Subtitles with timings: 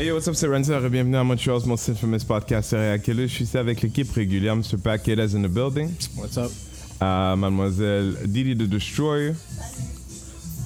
[0.00, 3.28] Hey, what's up, c'est Renzer et bienvenue à Montreal's Most Infamous Podcast Serial Killer.
[3.28, 4.78] Je suis ici avec l'équipe régulière, Mr.
[4.82, 6.50] Paquet is in the building, What's up?
[7.02, 9.34] euh, Mademoiselle Didi the Destroyer.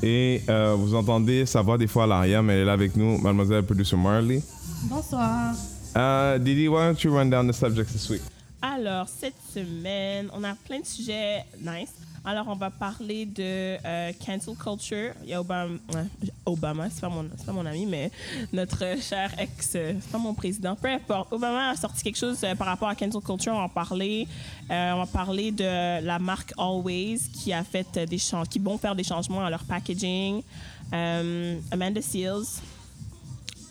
[0.05, 2.95] Et euh, vous entendez sa voix des fois à l'arrière, mais elle est là avec
[2.95, 4.41] nous, Mademoiselle Producer Marley.
[4.85, 5.53] Bonsoir.
[5.97, 8.23] Uh, Didi, why don't you run down the subjects this week?
[8.63, 11.91] Alors, cette semaine, on a plein de sujets nice.
[12.27, 15.13] Alors, on va parler de euh, cancel culture.
[15.25, 15.77] Il y a Obama,
[16.47, 18.11] Obama c'est pas, mon, pas mon ami, mais
[18.51, 21.31] notre cher ex, c'est pas mon président, peu importe.
[21.35, 23.53] Obama a sorti quelque chose euh, par rapport à cancel culture.
[23.53, 24.27] On va en parler.
[24.71, 28.79] Euh, on va parler de la marque Always qui a fait des changements, qui vont
[28.79, 30.43] faire des changements à leur packaging.
[30.91, 32.63] Amanda Seals,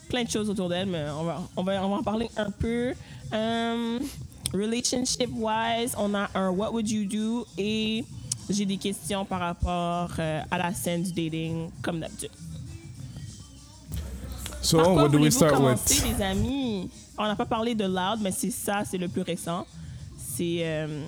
[0.10, 2.52] plein de choses autour d'elle, mais on va, on va, on va en parler un
[2.52, 2.94] peu.
[4.54, 8.06] Relationship wise, on a un What would you do et
[8.50, 12.32] j'ai des questions par rapport euh, à la scène du dating, comme d'habitude.
[14.62, 16.04] So, Par quoi what do we start with?
[16.06, 16.90] les amis?
[17.18, 19.66] On n'a pas parlé de Loud, mais c'est ça, c'est le plus récent.
[20.18, 20.60] C'est.
[20.62, 21.06] euh,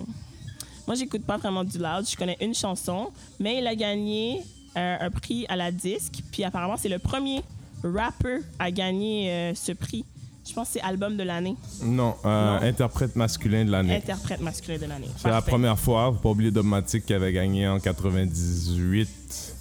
[0.85, 2.07] moi, j'écoute pas vraiment du Loud.
[2.07, 4.41] Je connais une chanson, mais il a gagné
[4.77, 6.21] euh, un prix à la disque.
[6.31, 7.41] Puis apparemment, c'est le premier
[7.83, 10.03] rapper à gagner euh, ce prix.
[10.47, 12.65] Je pense que c'est album de l'année, Non, euh, Non.
[12.67, 13.95] interprète masculin de l'année.
[13.95, 15.09] interprète masculin de l'année.
[15.17, 19.55] C'est la première fois, faut pas oublier Dogmatic qui avait gagné en 98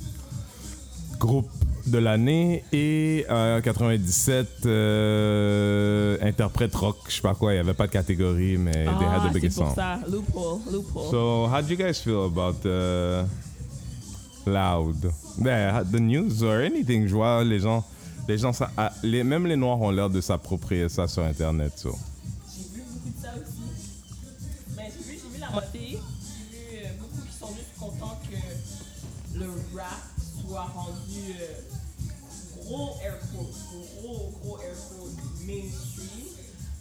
[1.19, 1.49] groupe
[1.87, 7.75] de l'année et euh, 97 euh, interprète rock, je sais pas quoi, il y avait
[7.75, 9.75] pas de catégorie mais they had Ah, the c'est biggest pour song.
[9.75, 9.99] ça.
[10.11, 11.11] Loophole, loophole.
[11.11, 13.25] So, how do you guys feel about uh,
[14.47, 15.11] Loud?
[15.39, 17.85] The news or anything, je vois les gens
[19.25, 21.73] même les noirs ont l'air de s'approprier ça sur internet.
[21.83, 24.77] J'ai vu beaucoup de ça aussi.
[24.77, 25.81] Mais j'ai vu, la moitié.
[25.81, 30.03] J'ai vu euh, beaucoup qui sont juste contents que le rap
[30.47, 33.19] soit rendu euh, gros air
[34.01, 34.59] gros, gros
[35.47, 36.27] mainstream.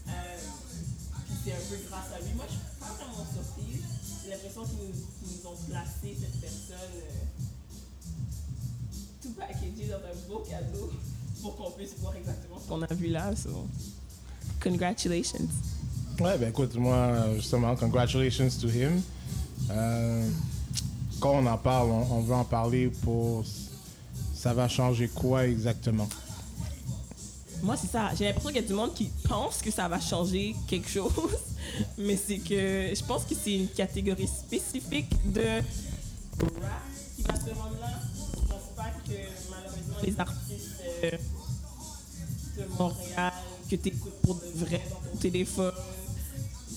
[0.07, 0.11] Euh,
[1.43, 2.33] c'est un peu grâce à lui.
[2.35, 3.83] Moi, je suis pas vraiment surprise.
[4.23, 7.03] J'ai l'impression qu'ils nous, nous ont placé cette personne
[9.21, 10.91] tout packagé dans un beau cadeau
[11.43, 13.35] pour qu'on puisse voir exactement ce qu'on a vu là.
[13.35, 13.67] So.
[14.61, 15.47] Congratulations.
[16.19, 19.01] Ouais, ben écoute, moi, justement, congratulations to him.
[19.69, 20.29] Euh,
[21.19, 23.43] quand on en parle, on, on veut en parler pour.
[24.33, 26.07] Ça va changer quoi exactement?
[27.61, 28.11] Moi, c'est ça.
[28.17, 31.11] J'ai l'impression qu'il y a du monde qui pense que ça va changer quelque chose,
[31.97, 35.61] mais c'est que je pense que c'est une catégorie spécifique de
[36.39, 36.81] rap
[37.15, 37.99] qui va se rendre là.
[38.35, 39.13] Je pense pas que
[39.49, 40.52] malheureusement les artistes
[41.11, 43.33] de Montréal
[43.69, 45.71] que tu écoutes pour de vrai dans ton téléphone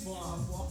[0.05, 0.67] vont avoir.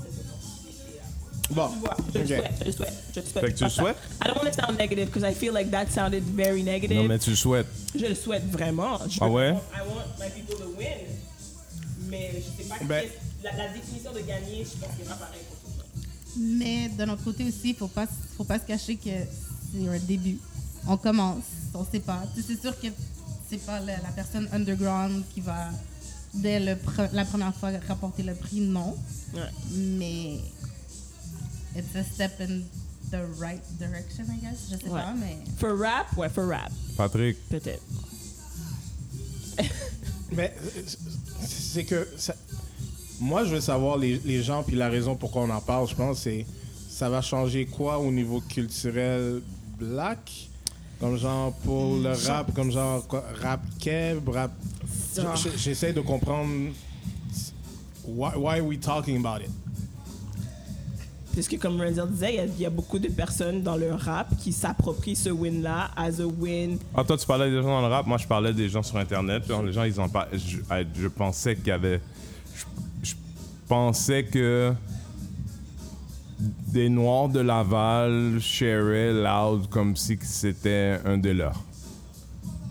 [1.52, 1.70] Bon,
[2.14, 2.28] je le ok.
[2.28, 3.46] souhaite, je souhaite, je le souhaite.
[3.46, 3.98] Fait que tu le souhaites?
[4.24, 6.98] I don't want to sound negative because I feel like that sounded very negative.
[6.98, 7.68] Non mais tu le souhaites.
[7.96, 8.98] Je le souhaite vraiment.
[9.08, 9.52] Je Ah veux- ouais?
[9.52, 11.06] I want my people to win.
[12.10, 13.06] Mais je sais pas Ben-
[13.44, 15.78] la, la définition de gagner, je pense que c'est pas pareil pour tout
[16.36, 16.58] le monde.
[16.60, 20.00] Mais d'un autre côté aussi, il faut pas, faut pas se cacher que c'est un
[20.00, 20.40] début.
[20.88, 21.44] On commence,
[21.76, 22.24] on sait pas.
[22.36, 22.88] C'est sûr que
[23.60, 25.70] c'est pas la, la personne underground qui va,
[26.34, 28.96] dès le pre- la première fois, rapporter le prix, non.
[29.34, 29.42] Ouais.
[29.72, 30.36] Mais
[31.76, 32.62] it's a step in
[33.12, 34.68] the right direction, I guess.
[34.72, 35.02] Je sais Ouais.
[35.02, 35.38] pas, mais...
[35.58, 37.84] For rap, ouais, for rap, Patrick, peut-être.
[40.32, 40.82] Mais euh,
[41.48, 42.08] c'est que.
[42.18, 42.36] ça-
[43.22, 45.96] moi, je veux savoir les, les gens, puis la raison pourquoi on en parle, je
[45.96, 46.46] pense, c'est.
[46.90, 49.42] Ça va changer quoi au niveau culturel
[49.78, 50.50] black?
[51.00, 54.52] Comme genre pour le rap, comme genre quoi, rap keb, rap.
[55.58, 56.72] J'essaie de comprendre.
[58.08, 59.50] Why, why are we talking about it?
[61.34, 63.76] Parce que comme Renzel disait, il y a- il y, a beaucoup de personnes dans
[63.76, 66.78] le rap qui s'approprient ce win-là as a win.
[66.96, 68.96] Ah, toi, tu parlais des gens dans le rap, moi, je parlais des gens sur
[68.98, 69.46] Internet.
[69.46, 70.30] Genre, les gens, ils ont pas.
[70.32, 70.60] Je,
[70.98, 72.00] je pensais qu'il y avait.
[72.56, 72.64] Je,
[73.04, 73.16] je
[73.68, 74.72] pensais que.
[76.74, 81.62] Des Noirs de Laval shareaient Loud comme si c'était un de leurs.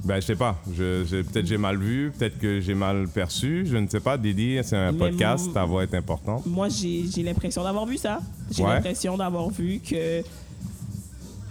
[0.04, 0.56] Ben, je sais pas.
[0.70, 3.64] Je, je- peut-être j'ai mal vu, peut-être que j'ai mal perçu.
[3.66, 4.18] Je ne sais pas.
[4.18, 6.44] Didi, c'est un Mais podcast, ta voix est importante.
[6.44, 8.20] Moi, j'ai l'impression d'avoir vu ça.
[8.50, 8.74] J'ai Ouais.
[8.74, 10.22] l'impression d'avoir vu que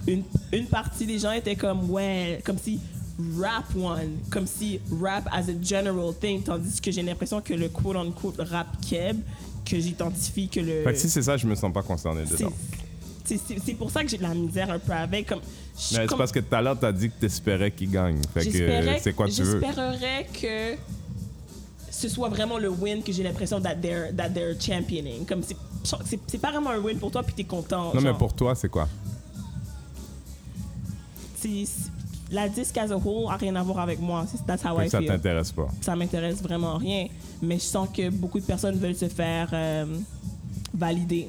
[0.06, 0.22] une,
[0.52, 2.78] une partie des gens étaient comme, ouais, comme si
[3.40, 3.96] rap won,
[4.30, 8.68] comme si rap as a general thing, tandis que j'ai l'impression que le quote-unquote rap
[8.88, 9.16] keb,
[9.64, 10.82] que j'identifie que le...
[10.84, 12.52] Fait que si c'est ça, je me sens pas concerné dedans.
[13.24, 15.28] c'est- pour ça que j'ai de la misère un peu avec.
[15.28, 15.40] Comme,
[15.74, 18.20] c'est comme- parce que tout à l'heure, t'as dit que t'espérais qu'il gagne.
[18.34, 19.60] Fait que c'est quoi tu veux?
[19.60, 20.76] J'espérerais que
[21.90, 25.24] ce soit vraiment le win que j'ai l'impression that they're, that they're championing.
[25.24, 27.94] Comme c'est- pas vraiment un win pour toi, puis t'es content.
[27.94, 28.88] Non, mais pour toi, c'est quoi?
[31.36, 31.66] c'est-
[32.34, 34.26] la disque as a whole a rien à voir avec moi.
[34.46, 35.08] That's how I ça feel.
[35.08, 35.68] t'intéresse pas.
[35.80, 37.06] Ça m'intéresse vraiment rien.
[37.40, 39.86] Mais je sens que beaucoup de personnes veulent se faire euh,
[40.74, 41.28] valider.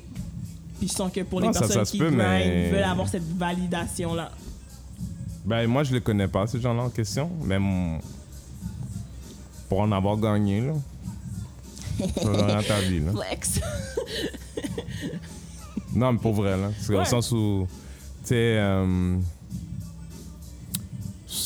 [0.80, 2.84] Puis je sens que pour Non, les ça, personnes ça qui peut, grind, mais- veulent
[2.84, 4.32] avoir cette validation-là.
[5.46, 7.30] Ben, moi, je les connais pas, ces gens-là en question.
[7.44, 7.60] Mais
[9.70, 10.74] pour en avoir gagné, là.
[12.24, 13.12] dans ta vie, là.
[13.30, 13.60] Flex.
[15.96, 16.72] Non, mais pour vrai, là.
[16.80, 17.02] C'est Ouais.
[17.02, 17.68] au sens où,
[18.24, 19.18] tu sais, euh,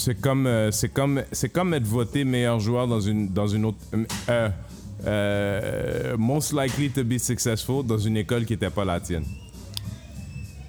[0.10, 3.66] c'est comme, euh, c'est comme, c'est comme être voté meilleur joueur dans une, dans une
[3.66, 3.78] autre,
[4.28, 4.50] euh,
[5.06, 9.24] euh, most likely to be successful dans une école qui n'était pas la tienne.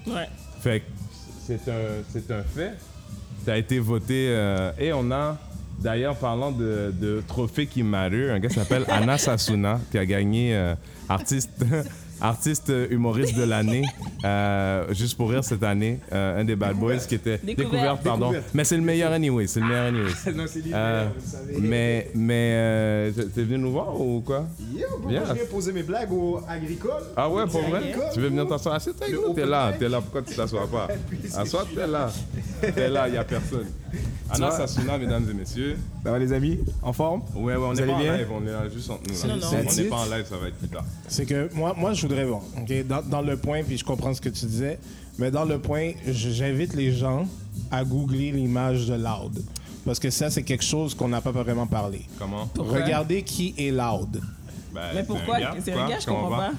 [0.05, 0.29] Ouais.
[0.61, 0.85] Fait que
[1.47, 2.73] c'est un, c'est un fait.
[3.43, 4.27] Tu as été voté.
[4.29, 5.39] euh, et on a,
[5.79, 10.05] d'ailleurs, parlant de, de trophée qui matter, un gars qui s'appelle Anna Sasuna, qui a
[10.05, 10.75] gagné
[11.09, 11.65] artiste,
[12.21, 13.83] artiste humoriste de l'année,
[14.23, 15.99] euh, juste pour rire cette année.
[16.13, 17.39] euh, un des Bad Boys qui était.
[17.43, 18.03] Découverte.
[18.03, 18.27] pardon.
[18.31, 18.51] Découverte.
[18.53, 19.47] Mais c'est le meilleur anyway.
[19.47, 20.09] C'est le meilleur anyway.
[20.35, 21.67] non, c'est Euh, vous le savez.
[21.67, 24.45] mais mais euh, t'es venu nous voir ou quoi?
[24.75, 24.87] Yeah,
[25.29, 27.03] je viens poser mes blagues au agricole.
[27.17, 27.79] Ah ouais, pour vrai?
[27.79, 28.75] Agricole, Tu veux venir t'asseoir?
[28.75, 30.87] Avec nous, t'es là, t'es là, pourquoi tu t'assois pas?
[31.37, 32.09] Assois, t'es là.
[32.61, 33.65] T'es là, y a personne.
[34.29, 34.57] Anna vois?
[34.67, 35.77] Sasuna, mesdames et messieurs.
[36.03, 36.59] Ça va les amis?
[36.81, 37.21] En forme?
[37.35, 38.17] Ouais, ouais, on allez pas en bien?
[38.17, 39.27] live, on est là juste entre nous.
[39.27, 39.35] là.
[39.35, 39.47] Non, non.
[39.69, 40.85] On n'est pas en live, ça va être plus tard.
[41.07, 42.41] C'est que moi, moi, je voudrais voir.
[42.87, 44.79] Dans, dans le point, puis je comprends ce que tu disais,
[45.17, 47.27] mais dans le point, j'invite les gens
[47.69, 49.43] à googler l'image de Loud.
[49.85, 52.01] Parce que ça, c'est quelque chose qu'on n'a pas vraiment parlé.
[52.19, 52.47] Comment?
[52.53, 52.81] Pourquoi?
[52.83, 54.21] Regardez qui est Loud.
[54.73, 55.37] Ben, Mais pourquoi?
[55.63, 56.37] C'est un gars, je comprends?
[56.37, 56.51] pas.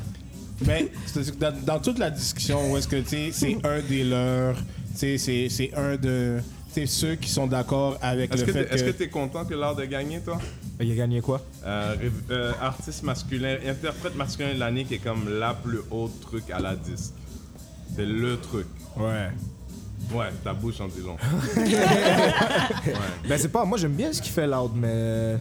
[0.62, 0.86] Ben,
[1.40, 4.62] dans, dans toute la discussion, où est-ce que tu sais, c'est un des leurs, tu
[4.94, 6.38] sais, c'est c'est un de
[6.74, 8.90] tu sais, ceux qui sont d'accord avec Est-ce le que fait t'es- est-ce que.
[8.90, 10.38] que t'es content que l'art de gagner, toi?
[10.80, 11.40] Il a gagné quoi?
[11.64, 11.94] Euh,
[12.30, 16.58] euh, artiste masculin, interprète masculin de l'année qui est comme la plus haute truc à
[16.58, 17.12] la disque.
[17.94, 18.66] C'est le truc.
[18.96, 19.28] Ouais.
[20.12, 21.16] Ouais, ta bouche en dit long.
[23.28, 25.36] Ben c'est pas, moi j'aime bien ce qu'il fait Loud, mais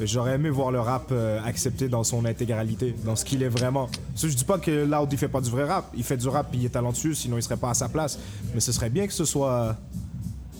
[0.00, 3.88] j'aurais aimé voir le rap euh, accepté dans son intégralité, dans ce qu'il est vraiment.
[4.14, 6.28] Ça, je dis pas que Loud il fait pas du vrai rap, il fait du
[6.28, 8.18] rap il est talentueux, sinon il serait pas à sa place.
[8.54, 9.76] Mais ce serait bien que ce soit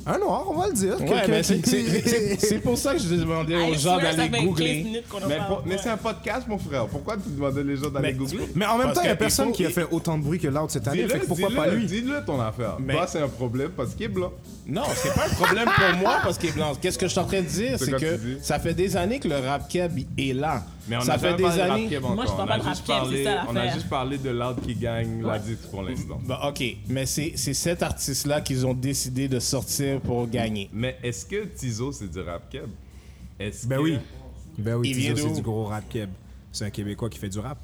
[0.07, 1.01] un noir, on va le dire.
[1.01, 5.03] Ouais, mais c'est- pour ça que je demandais aux I gens d'aller fait 15 googler.
[5.29, 6.87] Mais, pour- mais c'est un podcast, mon frère.
[6.87, 8.49] Pourquoi tu demandais les gens d'aller googler?
[8.55, 10.23] Mais en même Parce temps, il y a personne faut- qui a fait autant de
[10.25, 11.87] bruit que Loud cette année, Dis-le, fait que pourquoi pas lui?
[11.87, 12.77] Dis-le ton affaire.
[12.81, 14.33] Mais- Toi, c'est un problème parce qu'il est blanc.
[14.67, 16.73] Non, c'est pas un problème pour moi parce qu'il est blanc.
[16.81, 19.29] Qu'est-ce que je suis en train de dire, C'est que ça fait des années que
[19.29, 20.63] le rap keb est là.
[20.89, 21.99] Mais on ça a fait des de années.
[21.99, 23.89] rap Moi, je parle pas de rap juste keb, parlé- c'est ça On a juste
[23.89, 26.21] parlé de l'art qui gagne la disque pour l'instant.
[26.27, 30.69] Bah, ok, mais c'est c'est cet artiste-là qu'ils ont décidé de sortir pour gagner.
[30.73, 32.67] Mais est-ce que Tizo, c'est du rap keb?
[33.39, 33.99] Est-ce Ben que- oui.
[34.59, 36.11] Ben oui, Tizo, c'est du gros rap keb.
[36.51, 37.59] C'est un Québécois qui fait du rap.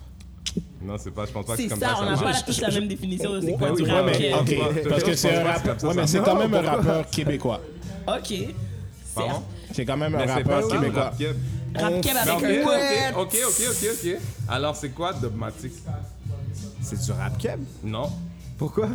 [0.81, 1.97] Non, c'est pas, je pense pas que C'est comme ça, ça.
[2.01, 4.33] on n'a pas tous la même définition de c'est quoi Ouais, du rap ouais,
[4.89, 7.61] parce que c'est un comme Ouais, mais c'est quand même un rappeur québécois.
[8.07, 8.35] Ok.
[9.73, 11.13] C'est quand même un rappeur québécois.
[11.75, 12.17] Rap keb.
[12.17, 13.13] Avec ok, un ok, ouais.
[13.17, 14.21] ok, ok, ok, ok.
[14.49, 15.73] Alors, c'est quoi Dogmatic?
[16.81, 18.11] C'est du rap keb Non.
[18.57, 18.89] Pourquoi?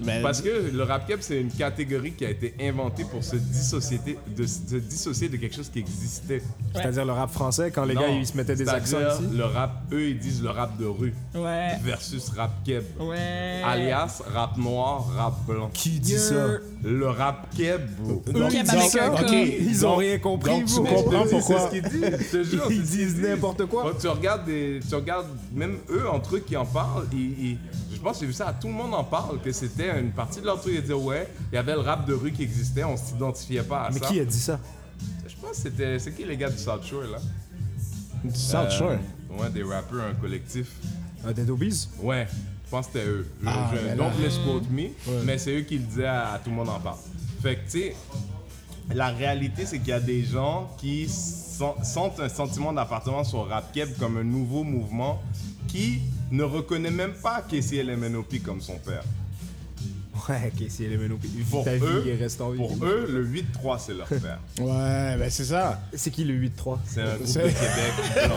[0.00, 3.36] Mais- Parce que le rap keb, c'est une catégorie qui a été inventée pour se
[3.36, 4.00] dissocier
[4.36, 6.42] de, se dissocier de quelque chose qui existait.
[6.74, 9.22] C'est-à-dire le rap français, quand les Non, gars ils se mettaient des accents ici?
[9.36, 11.78] Le rap, eux, ils disent le rap de rue Ouais.
[11.82, 12.82] versus rap keb.
[12.98, 13.62] Ouais.
[13.64, 15.70] Alias rap noir, rap blanc.
[15.72, 16.48] Qui dit ça?
[16.82, 18.22] Le rap keb, bro.
[18.26, 19.32] Donc, Keb donc, avec un ok, K.
[19.60, 21.60] Ils ont donc- rien compris, donc, tu comprends pourquoi?
[21.60, 22.18] ce qu'ils disent.
[22.32, 23.92] Je te jure, Ils disent n'importe quoi.
[23.98, 27.06] Tu regardes des, tu regardes même eux entre eux qui en parlent.
[27.12, 27.18] ils-
[27.50, 27.58] ils-
[28.04, 30.46] pense que j'ai vu ça, tout le monde en parle que c'était une partie de
[30.46, 30.74] leur truc.
[30.76, 33.82] Ils disaient ouais, il y avait le rap de rue qui existait, on s'identifiait pas
[33.84, 34.06] à Mais ça.
[34.06, 34.58] qui a dit ça?
[35.26, 37.18] Je pense que c'était, c'est qui les gars du South Shore là?
[38.22, 38.92] Du South Shore?
[38.92, 40.68] Euh, ouais, des rappeurs, un collectif.
[41.26, 41.88] euh, Dead Obies?
[42.00, 42.26] Ouais,
[42.64, 43.26] je pense que c'était eux.
[43.42, 46.38] Je, Ah, je- mais là- misquote me, mais c'est eux qui le disaient à, à
[46.38, 46.98] tout le monde en parle.
[47.42, 47.96] Fait que tu sais,
[48.94, 53.72] la réalité c'est qu'il y a des gens qui sentent un sentiment d'appartenance au rap
[53.72, 55.22] keb comme un nouveau mouvement
[55.68, 59.02] qui ne reconnaît même pas KCLMNOP comme son père.
[60.28, 61.28] Ouais, c'est les Menopi.
[61.50, 62.56] Pour Ta eux, vie il reste en vie.
[62.56, 64.38] Pour eux, le 8-3 c'est leur père.
[64.60, 65.80] Ouais, ben c'est ça.
[65.92, 68.28] C'est qui le 8-3 C'est un groupe de C'est- Québec.
[68.28, 68.36] Non.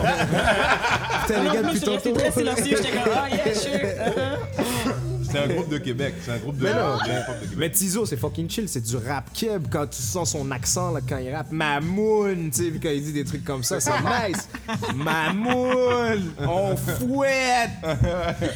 [1.22, 2.14] Putain, les gars, depuis tantôt.
[2.34, 2.76] silencieux.
[2.76, 3.70] J'étais comme, ah, yeah, sure.
[5.30, 6.14] C'est un groupe de Québec.
[6.24, 7.50] C'est un groupe de, Mais non, de Québec.
[7.56, 11.00] Mais Tizo, c'est fucking chill, c'est du rap keb quand tu sens son accent là,
[11.06, 11.50] quand il rappe.
[11.52, 14.48] Mamoun, tu sais, quand il dit des trucs comme ça, c'est nice.
[14.94, 17.70] Mamoun, on fouette.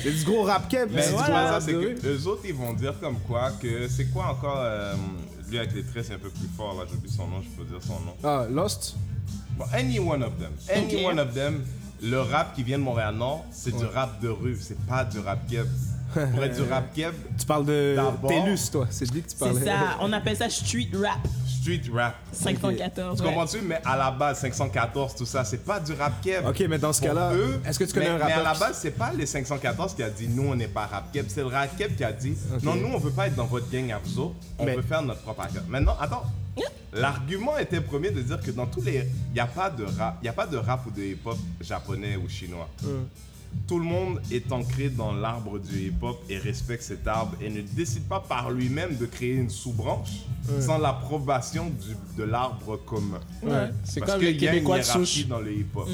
[0.02, 0.88] C'est du gros rap keb.
[0.92, 4.26] Mais c'est rap c'est que eux autres, ils vont dire comme quoi que c'est quoi
[4.30, 4.58] encore.
[4.60, 4.94] euh,
[5.50, 6.86] lui avec les traits, c'est un peu plus fort là.
[6.90, 8.14] J'oublie son nom, je peux dire son nom.
[8.24, 8.96] Ah, Lost?
[9.58, 10.52] Bon, any one of them.
[10.74, 11.60] Any one of them.
[12.02, 15.46] Le rap qui vient de Montréal-Nord, c'est du rap de rue, c'est pas du rap
[15.48, 15.66] keb.
[16.12, 17.97] Pour être du rap keb, Tu parles de
[18.28, 18.87] Télus, toi.
[18.90, 19.61] C'est de lui que tu parlais.
[19.61, 21.19] C'est ça, on appelle ça street rap
[21.62, 22.14] street rap.
[22.33, 23.16] 514.
[23.19, 23.28] Tu ouais.
[23.28, 23.61] comprends-tu?
[23.62, 26.45] Mais à la base, 514, tout ça, c'est pas du rap keb.
[26.47, 27.33] Ok, mais dans ce cas-là,
[27.64, 29.95] est-ce que tu connais mais, un Mais à rappeur la base, c'est pas les 514
[29.95, 31.26] qui a dit nous, on n'est pas rap keb.
[31.28, 33.71] C'est le rap keb qui a dit non, nous, on veut pas être dans votre
[33.71, 34.35] gang à vous autres.
[34.59, 35.62] On Mais- veut faire notre propre affaire.
[35.69, 36.25] Maintenant, attends.
[36.95, 39.09] L'argument était premier de dire que dans tous les.
[39.31, 40.19] Il n'y a pas de rap.
[40.23, 42.69] Il y a pas de rap ou de hip-hop japonais ou chinois.
[43.68, 47.61] Tout le monde est ancré dans l'arbre du hip-hop et respecte cet arbre et ne
[47.62, 50.11] décide pas par lui-même de créer une sous-branche
[50.61, 51.71] sans l'approbation
[52.18, 53.21] de l'arbre commun.
[53.42, 53.71] Ouais.
[53.85, 55.28] C'est Parce comme qu'il les y a une Québécois de hiérarchie souche.
[55.28, 55.88] dans le hip-hop.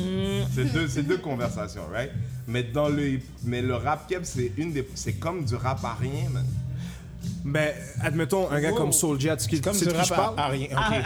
[0.55, 2.11] C'est deux, c'est deux conversations, right?
[2.47, 5.95] Mais dans le, mais le rap keb, c'est une des, c'est comme du rap à
[5.95, 6.47] rien, man.
[7.45, 10.39] Mais admettons, un gars comme Soulja, tu sais qui rap je parle?
[10.39, 10.69] à, à rien.
[10.73, 11.05] Ok.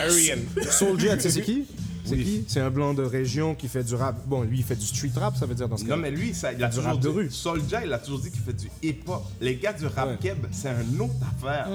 [0.00, 0.38] Aryan.
[0.70, 1.66] Soulja, tu sais c'est qui?
[2.06, 2.44] C'est qui?
[2.48, 4.16] C'est un blanc de région qui fait du rap.
[4.26, 6.10] Bon, lui, il fait du street rap, ça veut dire dans ce cas Non, mais
[6.10, 7.30] lui, ça, il a Du toujours rap de dit, rue.
[7.30, 9.22] Soulja, il a toujours dit qu'il fait du hip-hop.
[9.40, 10.16] Les gars du rap Ouais.
[10.20, 11.68] keb, c'est une autre affaire.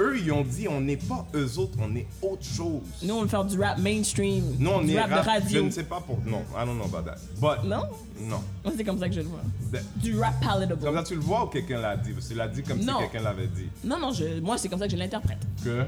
[0.00, 2.82] Eux, ils ont dit, on n'est pas eux autres, on est autre chose.
[3.02, 4.44] Nous, on veut faire du rap mainstream.
[4.58, 5.64] Nous, on du est rap, rap, de je radio.
[5.64, 6.18] ne sais pas pour...
[6.26, 7.18] Non, I don't know about that.
[7.40, 7.82] But, Non?
[8.20, 8.40] non.
[8.64, 9.40] Moi, c'est comme ça que je le vois.
[9.72, 10.80] De- Du rap palatable.
[10.82, 12.10] Comme ça, tu le vois ou quelqu'un l'a dit?
[12.12, 12.94] Parce que tu l'as dit comme Non.
[13.00, 13.68] si quelqu'un l'avait dit.
[13.84, 15.38] Non, non, je, moi, c'est comme ça que je l'interprète.
[15.62, 15.84] Que...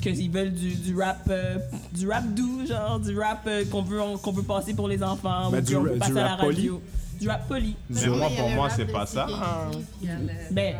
[0.00, 1.58] Qu'ils veulent du, du rap euh,
[1.92, 5.50] du rap doux, genre du rap euh, qu'on veut, qu'on veut passer pour les enfants,
[5.50, 6.56] Ben, ou du qu'on ra- veut du passer à la rap poli.
[6.56, 6.82] radio.
[7.20, 7.76] Du rap poli.
[7.90, 9.26] Mais Ouais, moi, pour moi, c'est pas ça.
[9.26, 10.76] sécurité, puis il y a le Ben.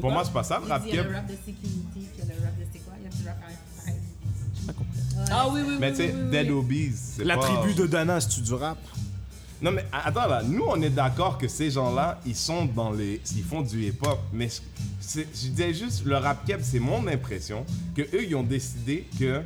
[0.00, 1.68] Pour moi, c'est pas ça, le Il rap il y a le rap de sécurité,
[1.94, 3.96] puis il y a le rap de c'est quoi, il y a du rap pareil.
[4.60, 4.98] J'ai pas compris.
[5.16, 5.24] Ouais.
[5.30, 5.76] Ah oui, oui, oui.
[5.80, 6.14] Mais tu sais.
[6.30, 6.92] Dead Obies,
[7.24, 8.78] La tribu de Dana, c'est-tu du rap?
[9.62, 13.22] Non mais attends là, nous on est d'accord que ces gens-là, ils sont dans les,
[13.34, 18.02] ils font du hip-hop, mais je- disais juste le rap keb, c'est mon impression que
[18.02, 19.40] eux ils ont décidé que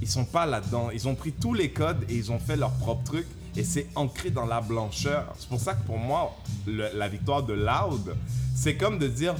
[0.00, 2.70] ils sont pas là-dedans, ils ont pris tous les codes et ils ont fait leur
[2.72, 5.34] propre truc et c'est ancré dans la blancheur.
[5.38, 6.34] C'est pour ça que pour moi
[6.66, 8.14] la victoire de Loud,
[8.54, 9.34] c'est comme de dire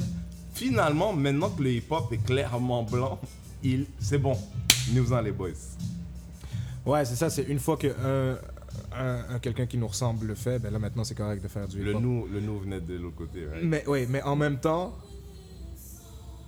[0.52, 3.18] finalement maintenant que le hip-hop est clairement blanc,
[3.62, 4.36] il, c'est bon,
[4.92, 5.48] nous en les boys.
[6.84, 7.94] Ouais, c'est ça, c'est une fois que
[8.92, 11.66] un- un- quelqu'un qui nous ressemble le fait, ben là maintenant c'est correct de faire
[11.68, 13.46] du Le nous, le nous venait de l'autre côté.
[13.46, 13.62] right?
[13.64, 14.94] Mais oui, mais en même temps,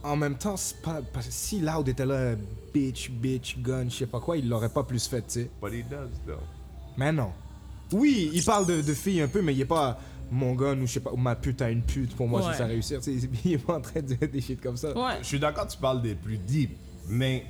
[0.04, 2.34] en même temps, c'est pas, parce que si Loud était là,
[2.74, 5.50] bitch, bitch, gun, je sais pas quoi, il l'aurait pas plus fait, tu sais.
[5.62, 6.40] But he does though.
[6.96, 7.30] Mais non.
[7.92, 10.00] Oui, il parle de, de filles un peu, mais il est pas
[10.30, 12.52] mon gun ou je sais pas, ou ma pute à une pute pour moi Ouais.
[12.52, 13.00] si ça réussir.
[13.00, 14.96] tu sais, Il est pas en train de dire des shit comme ça.
[14.96, 15.18] Ouais.
[15.20, 16.76] Je suis d'accord, tu parles des plus deep,
[17.08, 17.44] mais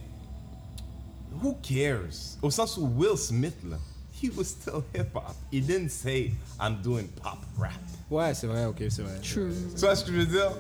[1.43, 2.37] who cares?
[2.43, 3.79] Au sens où Will Smith, là,
[4.23, 5.35] he was still hip-hop.
[5.51, 7.73] He didn't say, I'm doing pop rap.
[8.11, 9.19] Ouais, c'est vrai, ok, c'est vrai.
[9.23, 9.53] True.
[9.75, 10.53] Tu vois ce que je veux dire?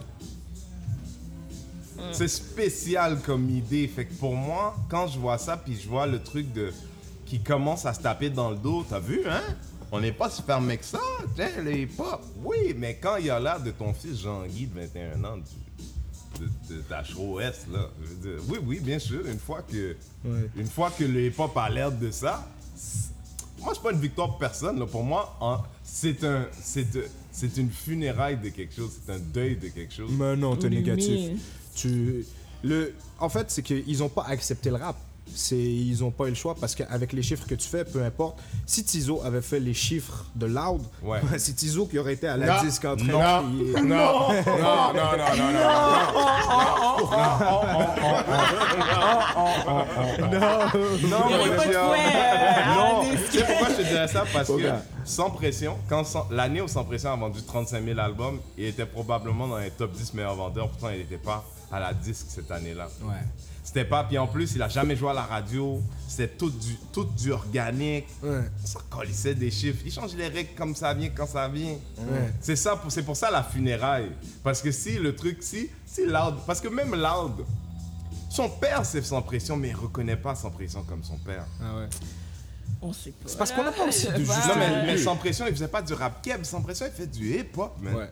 [2.12, 3.86] C'est spécial comme idée.
[3.86, 6.72] Fait que pour moi, quand je vois ça, puis je vois le truc de
[7.26, 9.40] qui commence à se taper dans le dos, t'as vu, hein?
[9.90, 11.00] On n'est pas super mec que ça,
[11.36, 12.20] tiens, le hip-hop.
[12.42, 16.46] Oui, mais quand il y a l'air de ton fils Jean-Guy de 21 ans, du,
[16.46, 19.94] de, de ta OS, là, je veux dire, oui, oui, bien sûr, une fois que,
[20.24, 20.48] Ouais.
[20.56, 22.46] une fois que le hip-hop a l'air de ça,
[23.62, 24.78] moi, c'est pas une victoire pour personne.
[24.78, 24.86] Là.
[24.86, 25.38] Pour moi,
[25.82, 26.86] c'est un, c'est,
[27.30, 30.10] c'est une funéraille de quelque chose, c'est un deuil de quelque chose.
[30.12, 31.40] Mais non, t'es Oui, négatif.
[31.74, 32.24] Tu...
[32.62, 32.94] Le...
[33.18, 34.96] En fait, c'est qu'ils ont pas accepté le rap.
[35.34, 35.56] C'est...
[35.56, 38.38] Ils ont pas eu le choix parce qu'avec les chiffres que tu fais, peu importe.
[38.66, 41.20] Si Tizo avait fait les chiffres de Loud, Ouais.
[41.38, 42.62] c'est Tizo qui aurait été à la Non.
[42.62, 43.42] disque en train Non.
[43.48, 43.72] de crier.
[43.82, 46.82] Non, non, non, non, non, non, non.
[50.32, 50.38] Non,
[51.02, 51.88] Il y aurait mon pas de gars.
[51.88, 53.32] fouet, euh, à Non, la tu disque.
[53.32, 54.24] sais pourquoi je te dirais ça?
[54.32, 54.78] Parce que Pourquoi?
[55.04, 58.86] Sans Pression, quand Sans- l'année où Sans Pression a vendu 35 000 albums, il était
[58.86, 60.68] probablement dans les top 10 meilleurs vendeurs.
[60.68, 62.88] Pourtant, il n'était pas à la disque cette année-là.
[63.02, 63.14] Ouais.
[63.64, 65.80] C'était pas, puis en plus, il a jamais joué à la radio.
[66.08, 68.06] C'était tout du, tout du organique.
[68.22, 68.42] Ouais.
[68.64, 69.80] Ça colissait des chiffres.
[69.86, 71.74] Il change les règles comme ça vient, quand ça vient.
[71.98, 72.32] Ouais.
[72.40, 74.10] C'est ça, pour- c'est pour ça la funéraille.
[74.42, 77.46] Parce que si le truc, si, si Loud, parce que même Loud,
[78.30, 81.44] son père c'est sans pression, mais il reconnaît pas sans pression comme son père.
[81.62, 81.88] Ah ouais.
[82.80, 83.28] On sait pas.
[83.28, 84.18] C'est parce qu'on n'a pas aussi de Ouais.
[84.18, 86.42] juste Non, mais, mais sans pression, il faisait pas du rap keb.
[86.42, 87.94] Sans pression, il fait du hip-hop, man.
[87.94, 88.10] Ouais.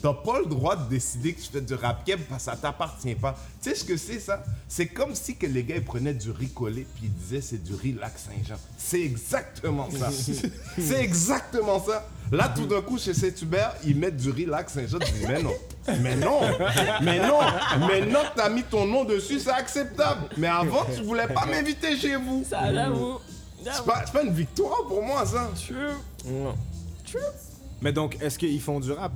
[0.00, 2.56] T'as pas le droit de décider que tu fais du rap keb parce que ça
[2.56, 3.36] t'appartient pas.
[3.62, 4.42] Tu sais ce que c'est ça?
[4.68, 7.62] C'est comme si que les gars ils prenaient du riz collé puis ils disaient c'est
[7.62, 8.56] du riz lac Saint-Jean.
[8.76, 10.10] C'est exactement ça.
[10.78, 12.06] c'est exactement ça.
[12.30, 14.98] Là tout d'un coup chez Saint-Hubert, ils mettent du riz lac Saint-Jean.
[14.98, 15.54] Tu dis mais non.
[16.00, 16.40] Mais non.
[17.02, 17.40] Mais non.
[17.80, 20.28] Maintenant que t'as mis ton nom dessus, c'est acceptable.
[20.36, 22.44] Mais avant, tu voulais pas m'inviter chez vous.
[22.48, 23.18] Ça, j'avoue.
[23.64, 25.50] C'est pas, c'est pas une victoire pour moi ça.
[25.66, 27.18] True.
[27.80, 29.12] Mais donc, est-ce qu'ils font du rap?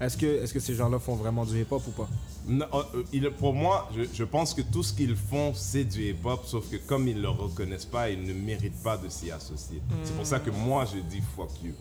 [0.00, 2.08] Est-ce que, est que ces gens-là font vraiment du hip-hop ou pas?
[2.46, 5.84] Non, euh, euh, il- pour moi, je, je pense que tout ce qu'ils font, c'est
[5.84, 9.30] du hip-hop, sauf que comme ils le reconnaissent pas, ils ne méritent pas de s'y
[9.32, 9.82] associer.
[10.04, 11.72] C'est pour ça que moi, je dis fuck you.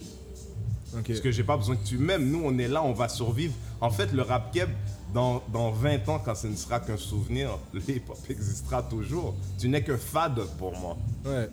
[1.06, 2.28] Parce que j'ai pas besoin que tu m'aimes.
[2.32, 3.54] Nous, on est là, on va survivre.
[3.82, 4.70] En fait, le rap keb,
[5.14, 9.36] dans, dans 20 ans, quand ce ne sera qu'un souvenir, le hip-hop existera toujours.
[9.60, 10.98] Tu n'es que fade pour moi.
[11.26, 11.50] Ouais.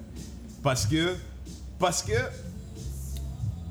[0.63, 1.15] Parce que,
[1.79, 2.13] parce que,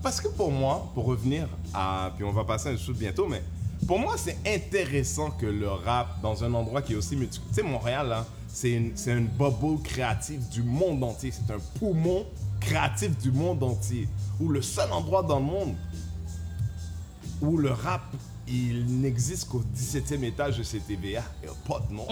[0.03, 3.41] parce que pour moi, pour revenir à, puis on va passer un shoot bientôt, mais
[3.87, 7.17] pour moi, c'est intéressant que le rap, dans un endroit qui est aussi.
[7.17, 11.31] Tu sais, Montréal, là, c'est une, c'est une bubble créative du monde entier.
[11.31, 12.25] C'est un poumon
[12.59, 14.07] créatif du monde entier.
[14.39, 15.75] Où le seul endroit dans le monde
[17.41, 18.03] où le rap,
[18.47, 21.01] il n'existe qu'au 17e étage de CTVA.
[21.01, 22.07] Il n'y a pas de nom.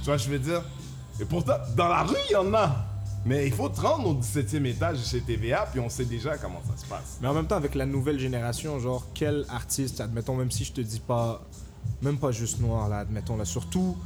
[0.00, 0.62] Tu vois, je veux dire?
[1.20, 2.86] Et pourtant, dans la rue, il y en a.
[3.26, 6.38] Mais il faut te rendre au 17e étage de chez TVA, puis on sait déjà
[6.38, 7.18] comment ça se passe.
[7.20, 10.72] Mais en même temps, avec la nouvelle génération, genre, quel artiste, admettons, même si je
[10.72, 11.42] te dis pas,
[12.00, 13.96] même pas juste noir, là, admettons, là, surtout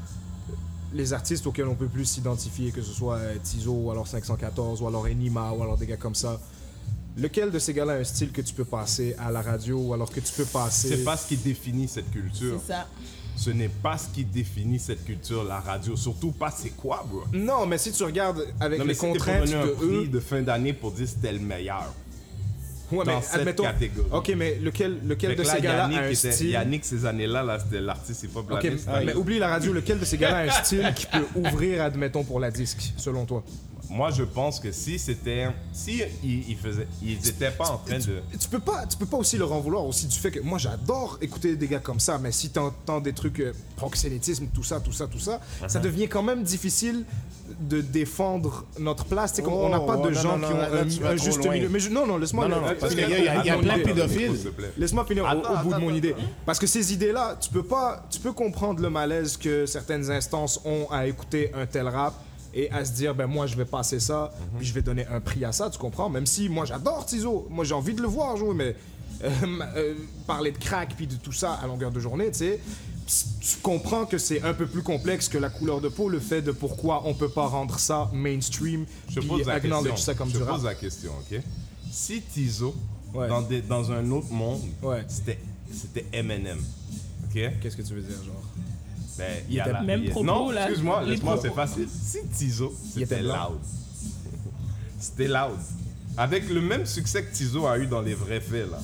[0.93, 4.81] les artistes auxquels on peut plus s'identifier, que ce soit euh, Tizo, ou alors 514,
[4.83, 6.41] ou alors Enima, ou alors des gars comme ça.
[7.17, 9.95] Lequel de ces gars-là a un style que tu peux passer à la radio, ou
[9.95, 10.89] alors que tu peux passer...
[10.89, 12.61] C'est pas ce qui définit cette culture.
[12.65, 12.89] C'est ça.
[13.37, 15.97] Ce n'est pas ce qui définit cette culture, la radio.
[15.97, 17.25] Surtout pas c'est quoi, bro.
[17.33, 19.87] Non, mais si tu regardes avec Non, mais les si contraintes venu un de prix
[19.87, 20.09] eux...
[20.09, 21.93] de fin d'année pour dire c'était le meilleur.
[22.93, 23.65] Ouais, dans mais cette admettons...
[23.65, 24.09] catégorie.
[24.13, 26.51] Ok, mais lequel, lequel de que ces là, gars-là a un style...
[26.51, 28.89] Yannick, ces années-là, là, c'était l'artiste hip-hop Ok, la liste.
[28.93, 31.83] Ah, mais oublie la radio, lequel de ces gars-là a un style qui peut ouvrir,
[31.83, 33.43] admettons, pour la disque, selon toi?
[33.91, 35.49] Moi, je pense que si c'était...
[35.73, 36.89] Si ils, ils faisaient...
[37.03, 38.21] Ils étaient pas en train de...
[38.39, 40.59] tu peux pas tu peux pas aussi leur en vouloir aussi du fait que moi
[40.59, 44.81] j'adore écouter des gars comme ça mais si t'entends des trucs euh, proxénétisme tout ça
[44.81, 45.69] tout ça tout ça Uh-huh.
[45.69, 47.05] ça devient quand même difficile
[47.61, 50.49] de défendre notre place tu sais comme on n'a Oh, pas de non, gens non,
[50.49, 52.69] qui non, ont là, un, juste milieu mais je- non non laisse-moi Non, le- non,
[52.69, 54.33] non, parce qu'il y a- il y a- il y a à plein de pédophiles.
[54.79, 55.97] Laisse-moi finir au- Attends, au, bout de mon attends.
[55.97, 56.15] idée.
[56.47, 60.61] Parce que ces idées-là, tu peux pas, tu peux comprendre le malaise que certaines instances
[60.65, 62.15] ont à écouter un tel rap
[62.55, 64.59] et à se dire, ben moi je vais passer ça, Mhm.
[64.59, 66.09] puis je vais donner un prix à ça, tu comprends?
[66.09, 68.77] Même si moi j'adore Tizo, moi j'ai envie de le voir jouer, mais
[69.25, 69.31] euh,
[69.77, 69.95] euh,
[70.27, 72.61] parler de crack puis de tout ça à longueur de journée, tu sais,
[73.07, 76.41] tu comprends que c'est un peu plus complexe que la couleur de peau, le fait
[76.43, 79.97] de pourquoi on peut pas rendre ça mainstream, Je puis pose la question.
[79.97, 80.55] ça comme je du rap.
[80.57, 81.41] pose la question, ok?
[81.93, 82.75] Si Tizo,
[83.13, 83.29] Ouais.
[83.29, 85.05] dans, des- dans un autre monde, Ouais.
[85.09, 85.39] c'était
[85.73, 86.59] c'était Eminem,
[87.27, 87.33] ok?
[87.61, 88.43] Qu'est-ce que tu veux dire, genre?
[89.19, 90.65] Ben, il y a était- la- Même propos, Non, là.
[90.65, 91.89] excuse-moi, laisse-moi, c'est facile.
[91.89, 93.61] Si Tizo, c'était loud.
[94.99, 95.59] C'était loud.
[96.17, 98.79] Avec le même succès que Tizo a eu dans les vrais faits, là.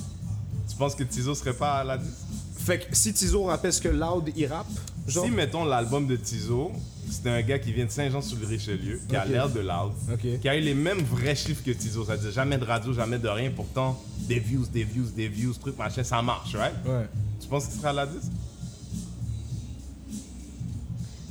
[0.68, 2.12] Tu penses que Tizo serait pas à la disque?
[2.58, 4.66] Fait que si Tizo rappelle ce que Loud il rappe,
[5.06, 5.24] genre?
[5.24, 6.70] Si, mettons, l'album de Tizo,
[7.10, 9.92] c'était un gars qui vient de Saint-Jean-sur-le-Richelieu, qui a l'air de loud,
[10.40, 12.04] qui a eu les mêmes vrais chiffres que Tizo.
[12.04, 13.50] C'est-à-dire jamais de radio, jamais de rien.
[13.54, 16.74] Pourtant, des views, des views, des views, truc, machin, ça marche, right?
[16.86, 17.06] Ouais.
[17.40, 18.30] Tu penses qu'il sera à la disque?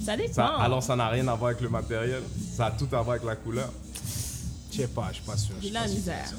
[0.03, 0.33] Ça dépend.
[0.33, 2.21] Ça- alors, ça n'a rien à voir avec le matériel.
[2.55, 3.71] Ça a tout à voir avec la couleur.
[4.71, 5.55] Je sais pas, je suis pas sûr.
[5.59, 6.31] J'ai suis la misère.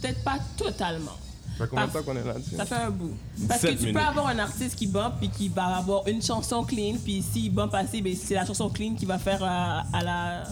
[0.00, 1.16] Peut-être pas totalement.
[1.56, 2.56] Ça fait combien de temps qu'on est là-dessus?
[2.56, 3.14] Ça fait un bout.
[3.48, 4.00] Parce que 17 tu minutes.
[4.00, 7.52] peux avoir un artiste qui bump puis qui va avoir une chanson clean, puis s'il
[7.52, 10.44] bump assez, ben c'est la chanson clean qui va faire à, à la.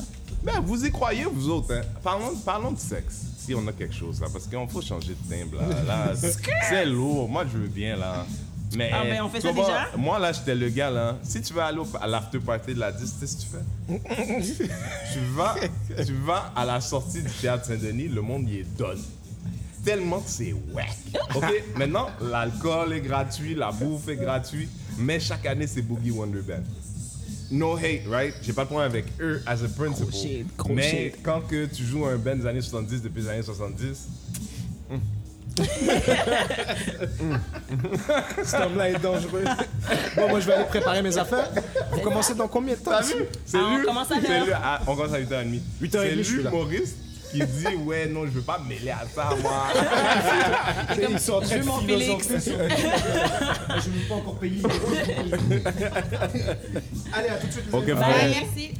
[0.42, 1.82] Ben, vous y croyez, vous autres, hein?
[2.02, 5.34] Parlons, parlons de sexe, si on a quelque chose, là, parce qu'il faut changer de
[5.34, 5.82] timbre, là.
[5.84, 6.12] Là,
[6.68, 7.28] c'est lourd.
[7.28, 8.26] Moi, je veux bien, là.
[8.74, 9.88] Mais, Ah, ben, on fait ça déjà?
[9.96, 11.16] Moi, là, j'étais le gars, là.
[11.22, 13.42] Si tu veux aller au- à l'after party de la 10, tu sais ce que
[13.42, 14.42] tu fais?
[15.12, 15.54] tu, vas,
[16.04, 19.00] tu vas à la sortie du théâtre Saint-Denis, le monde y est donne.
[19.84, 20.96] Tellement que c'est whack.
[21.36, 21.44] OK?
[21.76, 26.64] Maintenant, l'alcool est gratuit, la bouffe est gratuite, mais chaque année, c'est Boogie Wonder Band.
[27.52, 28.34] No hate, right?
[28.42, 30.10] J'ai pas de problème avec eux as a principle.
[30.10, 33.28] Gros shade, gros mais quand que tu joues un band des années 70 depuis les
[33.28, 34.08] années 70,
[38.44, 39.44] Cet homme-là est dangereux.
[40.16, 41.48] bon, moi, je vais aller préparer mes affaires.
[41.92, 42.90] Vous commencez dans combien de temps?
[42.92, 43.14] T'as vu?
[43.44, 43.84] C'est Ah, on lui.
[43.86, 44.46] commence à c'est l'heure.
[44.46, 44.52] lui.
[44.54, 45.60] Ah, on commence à 8h30.
[45.80, 46.50] 8h30, C'est je suis là.
[46.50, 46.96] l'humoriste
[47.32, 49.66] qui dit Ouais, non, je veux pas me mêler à ça, moi.
[51.10, 52.44] Ils sont en train je veux de mon philosopher Félix.
[52.44, 54.62] sur- Je ne veux pas encore payer.
[57.12, 57.64] Allez, à tout de suite.
[57.72, 58.00] les Ok, amis.
[58.00, 58.16] frère.
[58.16, 58.70] Bye, merci.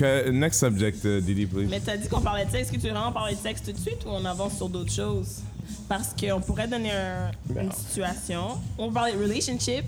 [0.00, 1.68] Next subject, uh, Didi, please.
[1.68, 2.62] Mais t'as dit qu'on parlait de sexe.
[2.68, 4.68] Est-ce que tu veux vraiment parler de sexe tout de suite ou on avance sur
[4.68, 5.40] d'autres choses?
[5.88, 8.58] Parce qu'on pourrait donner un- une situation.
[8.78, 9.84] On va parler de relationship.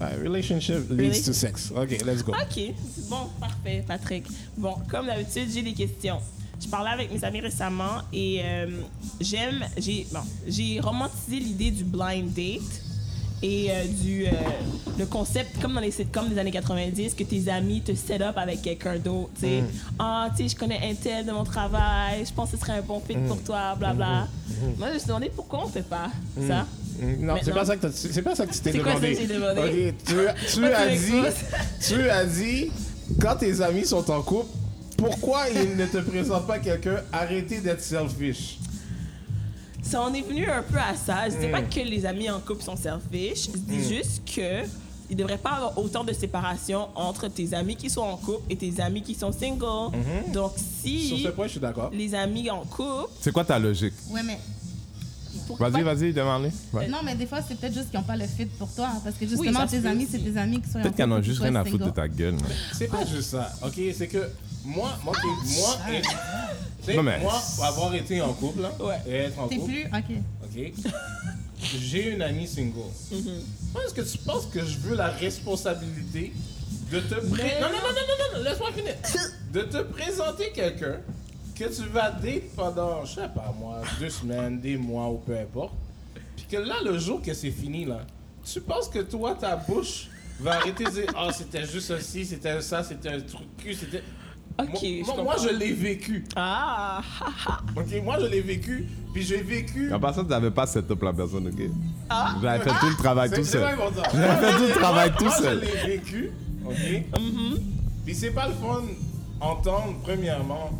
[0.00, 1.70] Ouais, relationship leads to sex.
[1.76, 2.32] OK, let's go.
[2.32, 2.74] OK.
[3.08, 4.26] Bon, parfait, Patrick.
[4.56, 6.18] Bon, comme d'habitude, j'ai des questions.
[6.62, 8.66] Je parlais avec mes amis récemment et euh,
[9.20, 12.82] j'aime, j'ai, bon, j'ai romantisé l'idée du blind date
[13.42, 14.30] et euh, du euh,
[14.98, 18.36] le concept comme dans les sitcoms des années 90 que tes amis te set up
[18.36, 19.64] avec quelqu'un d'autre, tu sais.
[19.98, 22.78] Ah, tu sais, je connais un tel de mon travail, je pense que ce serait
[22.78, 24.28] un bon fit pour toi, bla bla.
[24.78, 26.08] Moi, je me suis demandé pourquoi on fait pas
[26.46, 26.66] ça.
[27.18, 29.16] Non, c'est pas ça que c'est pas ça que tu t'es C'est quoi ça demandé.
[29.16, 29.94] que demandé?
[30.04, 30.14] Tu,
[30.54, 31.22] tu as dit,
[31.88, 32.70] tu as dit,
[33.18, 34.50] quand tes amis sont en couple,
[34.98, 36.96] pourquoi ils ne te présentent pas quelqu'un?
[37.10, 38.58] Arrêtez d'être selfish.
[39.90, 41.28] Ça en est venu un peu à ça.
[41.28, 43.48] Je dis pas que les amis en couple sont selfish.
[43.52, 44.64] Je dis juste que
[45.10, 48.56] il devrait pas avoir autant de séparation entre tes amis qui sont en couple et
[48.56, 49.90] tes amis qui sont single.
[50.32, 51.90] Donc Sur si ce point, je suis d'accord.
[51.92, 53.94] les amis en couple, C'est quoi ta logique?
[54.10, 54.38] Ouais, mais
[55.58, 56.50] Vas-y, vas-y, demande-les.
[56.72, 56.86] Ouais.
[56.88, 58.88] non, mais des fois, c'est peut-être juste qu'ils n'ont pas le fit pour toi.
[59.02, 61.14] Parce que justement, tes amis, c'est tes amis qui sont en Peut-être qu'ils en ont
[61.16, 62.36] couple, juste rien à foutre de ta gueule.
[62.72, 63.74] C'est pas juste ça, ok?
[63.96, 64.28] C'est que
[64.64, 66.02] moi, moi, moi, et-
[66.84, 68.98] sais, Non, mais- moi, pour avoir été en couple, là, Ouais.
[69.06, 69.84] et être en T'es couple, plus?
[69.86, 70.16] Ok.
[70.44, 70.92] ok?
[71.78, 72.78] J'ai une amie single.
[73.74, 76.32] Moi, Est-ce que tu penses que je veux la responsabilité
[76.90, 78.94] de te pré- Mais non, non, non, non, non, non, laisse-moi finir.
[79.52, 80.98] De te présenter quelqu'un
[81.56, 85.36] que tu vas date pendant, je sais pas moi, deux semaines, des mois ou peu
[85.36, 85.74] importe.
[86.36, 88.00] Puis que là, le jour que c'est fini, là,
[88.44, 90.08] tu penses que toi, ta bouche
[90.40, 94.02] va arrêter de dire «Ah, c'était juste ceci, c'était ça, c'était un truc cul, c'était...»
[94.58, 96.24] Ok, Moi, je moi, moi, l'ai vécu.
[96.36, 97.00] Ah,
[97.76, 98.86] Ok, moi, je l'ai vécu.
[99.14, 99.92] Puis j'ai vécu...
[99.92, 101.62] En passant, tu n'avais pas set up la personne, ok?
[102.10, 102.34] Ah.
[102.42, 103.62] J'avais fait tout le travail tout c'est seul.
[103.62, 104.02] pas important.
[104.12, 105.60] J'avais fait tout le travail tout Moi, seul.
[105.64, 106.30] je l'ai vécu,
[106.64, 106.74] ok?
[106.74, 107.60] Mm-hmm.
[108.04, 108.82] Puis c'est pas le fun
[109.40, 110.70] entendre, premièrement,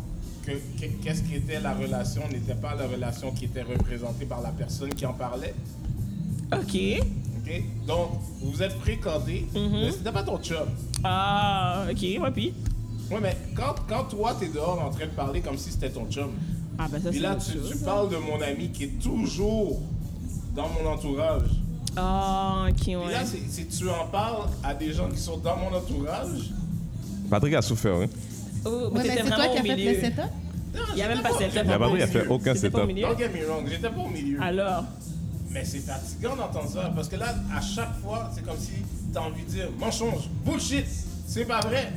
[0.45, 4.41] que que- qu'est-ce qui était la relation n'était pas la relation qui était représentée par
[4.41, 5.55] la personne qui en parlait,
[6.53, 6.59] ok.
[7.39, 7.63] ok?
[7.87, 9.69] Donc, vous êtes fréquentés, Mm-hmm.
[9.81, 10.67] mais c'était pas ton chum.
[11.03, 12.53] Ah, ok, ouais, puis?
[13.11, 16.05] Ouais, mais quand, quand toi, t'es dehors en train de parler comme si c'était ton
[16.09, 16.31] chum,
[16.79, 19.79] Ah, ben ça, puis c'est là, tu, tu parles de mon ami qui est toujours
[20.55, 21.49] dans mon entourage.
[21.97, 23.11] Ah, ok, Puis ouais.
[23.11, 26.51] là, c'est- si tu en parles à des gens qui sont dans mon entourage,
[27.29, 28.07] Patrick a souffert, hein
[28.63, 29.91] Oh, Ouais, mais t'étais c'est toi vraiment qui au as fait milieu.
[29.93, 30.23] le setup?
[30.89, 31.61] Il n'y a même pas setup.
[31.65, 32.95] Il a pas, il a fait aucun T'étais pas au setup.
[32.95, 33.07] milieu?
[33.07, 34.41] don't get me wrong, j'étais pas au milieu.
[34.41, 34.83] Alors,
[35.49, 38.71] Mais c'est fatigant d'entendre ça parce que là, à chaque fois, c'est comme si
[39.13, 40.85] t'as envie de dire mensonge, bullshit,
[41.27, 41.91] c'est pas vrai.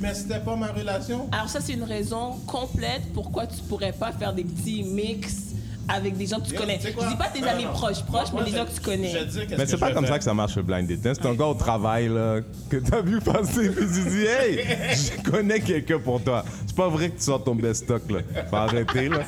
[0.00, 1.28] Mais c'était pas ma relation.
[1.32, 5.42] alors ça, c'est une raison complète pourquoi tu pourrais pas faire des petits mix
[5.86, 6.78] avec des gens que tu Yo, connais.
[6.78, 8.80] tu dis pas tes Non, amis non, proches, proches, Moi, mais des gens que tu
[8.80, 9.12] connais.
[9.58, 11.04] Mais c'est pas comme ça que ça marche le blind date.
[11.06, 11.12] hein.
[11.14, 15.30] C'est un gars au travail là, que t'as vu passer puis tu dis Hey, je
[15.30, 16.42] connais quelqu'un pour toi.
[16.66, 18.20] C'est pas vrai que tu sors ton best stock là.
[18.48, 19.20] Faut arrêter là.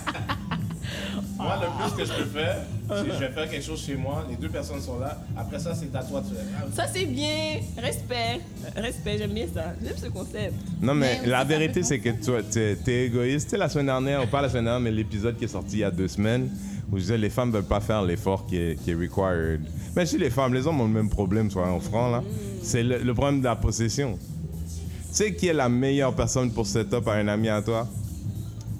[1.46, 2.56] Moi, le plus que je peux faire,
[2.88, 5.74] c'est je vais faire quelque chose chez moi, les deux personnes sont là, après ça,
[5.76, 6.44] c'est à toi de faire.
[6.74, 7.60] Ça, c'est bien.
[7.78, 8.40] Respect.
[8.74, 9.74] Respect, j'aime bien ça.
[9.80, 10.54] J'aime ce concept.
[10.82, 13.46] Non mais la vérité c'est que toi t'es t'es égoïste.
[13.46, 15.76] Tu sais la semaine dernière, on parle la semaine dernière, mais l'épisode qui est sorti
[15.76, 16.50] il y a deux semaines
[16.90, 19.60] où je disais les femmes veulent pas faire l'effort qui est, qui est required.
[19.94, 22.22] Mais si les femmes, les hommes ont le même problème, soyons francs là.
[22.62, 24.18] C'est le, le problème de la possession.
[24.18, 27.86] Tu sais qui est la meilleure personne pour set up à un ami à toi?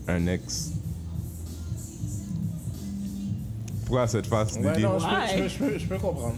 [0.09, 0.73] Un ex.
[3.87, 6.35] Pourquoi cette face Ouais, non, je peux, je peux- je peux- je peux comprendre.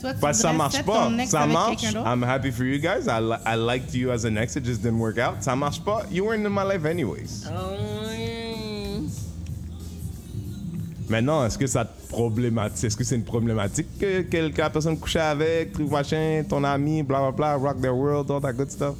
[0.00, 1.10] Toi, tu Parce que ça marche pas.
[1.26, 1.82] Ça marche.
[1.94, 3.06] I'm happy for you guys.
[3.08, 4.56] I, li- I liked you as an ex.
[4.56, 5.36] It just didn't work out.
[5.42, 6.02] Ça marche pas.
[6.10, 7.44] You weren't in my life anyways.
[7.46, 9.08] Hum,
[11.08, 12.84] Maintenant, est-ce que ça te problématique?
[12.84, 16.62] Est-ce que c'est une problématique que, que, que la personne couchait avec, truc machin, ton
[16.64, 18.94] ami, bla bla bla, rock their world, all that good stuff?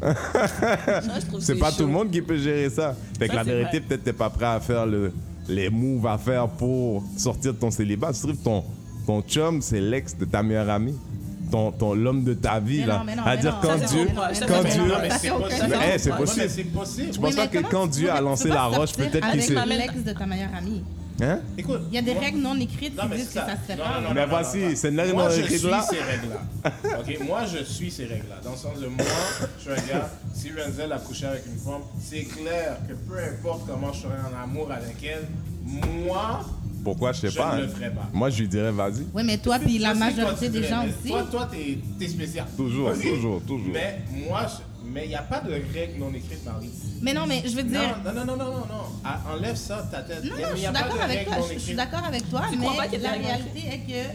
[1.28, 1.78] trouve C'est pas chaud.
[1.78, 2.94] tout le monde qui peut gérer ça.
[3.18, 5.12] Fait que Ça, la c'est vérité, peut-être t'es pas prêt à faire le,
[5.54, 8.12] les moves à faire pour sortir de ton célibat.
[8.12, 8.64] Tu trouves ton,
[9.06, 10.94] ton chum, c'est l'ex de ta meilleure amie.
[11.50, 12.98] Ton, ton l'homme de ta vie, Mais là.
[12.98, 13.68] non, mais non, à mais dire non.
[13.68, 14.06] quand Dieu,
[14.48, 14.92] quand Dieu,
[15.98, 16.10] c'est
[16.64, 17.10] possible.
[17.12, 19.54] Tu penses pas que quand Dieu a lancé la roche, peut-être qu'il s'est.
[19.66, 20.82] l'ex de ta meilleure amie?
[21.20, 21.40] Hein?
[21.58, 23.46] Écoute, Il y a des moi- règles non écrites Non, qui mais disent que ça
[23.50, 24.00] se fait Non, pas.
[24.00, 25.82] non, non, Mais non, voici, c'est une règle Moi, non je écrite suis là.
[25.88, 26.98] ces règles-là.
[27.00, 28.36] OK, moi, je suis ces règles-là.
[28.42, 29.04] Dans le sens de moi,
[29.58, 33.18] je suis un gars, si Renzel a couché avec une femme, c'est clair que peu
[33.18, 35.26] importe comment je serai en amour avec elle,
[35.64, 36.40] moi,
[36.82, 37.54] Pourquoi, je sais Je pas.
[37.56, 37.66] ne hein?
[37.66, 38.08] le ferai pas.
[38.12, 39.04] Moi, je lui dirais, vas-y.
[39.14, 41.08] Oui, mais toi, puis la Je majorité des gens aussi.
[41.12, 42.46] Toi, toi, t'es es spécial.
[42.56, 43.72] Toujours, toujours, toujours.
[43.72, 46.70] Mais moi, je- mais il n'y a pas de règles non écrites, Marie.
[47.00, 47.98] Mais non, mais je veux dire.
[48.04, 48.84] Non, non, non, non, non, non, non.
[49.04, 50.24] Ah, Enlève ça de ta tête.
[50.24, 51.38] Non, Il y a- non, je suis pas de d'accord avec règles toi.
[51.38, 51.76] non Je suis écrites.
[51.76, 54.08] d'accord avec toi, Tu crois pas mais qu'il y a la réalité est que.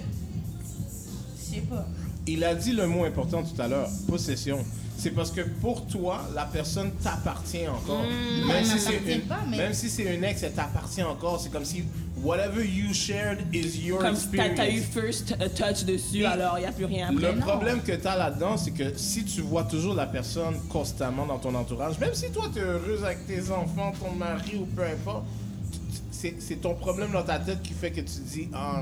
[1.39, 1.85] Je sais pas.
[2.27, 4.63] Il a dit le mot important tout à l'heure, possession.
[4.99, 8.01] C'est parce que pour toi, la personne t'appartient encore.
[8.03, 11.39] elle même, si c'est une, pas, mais- même si c'est une ex, elle t'appartient encore.
[11.39, 11.83] C'est comme si
[12.23, 14.55] whatever you shared is your Comme si t'as experience.
[14.57, 17.31] t'as eu first touch dessus, alors il n'y a plus rien après.
[17.31, 21.27] Le problème que tu as là-dedans, c'est que si tu vois toujours la personne constamment
[21.27, 24.65] dans ton entourage, même si toi tu es heureuse avec tes enfants, ton mari ou
[24.65, 25.25] peu importe,
[25.71, 28.49] tu- tu- c'est c'est ton problème dans ta tête qui fait que tu te dis
[28.51, 28.81] Ah,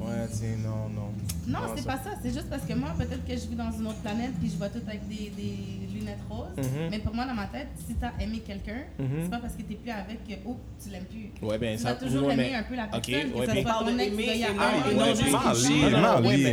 [0.00, 1.08] ouais, tiens, non, non.
[1.08, 1.12] Non,
[1.48, 2.10] Non, c'est pas ça.
[2.22, 4.56] C'est juste parce que moi, peut-être que je vis dans une autre planète puis je
[4.56, 6.48] vois tout avec des, des lunettes roses.
[6.58, 6.88] Mhm.
[6.90, 9.74] Mais pour moi, dans ma tête, si t'as aimé quelqu'un, c'est pas parce que t'es
[9.74, 11.30] plus avec que oh, tu l'aimes plus.
[11.46, 13.40] Ouais, ben Tu ça vas toujours ouais, aimer mais- un peu la Ok, personne, ouais,
[13.40, 15.22] que ça puis- soit ton de ex y a un non- juste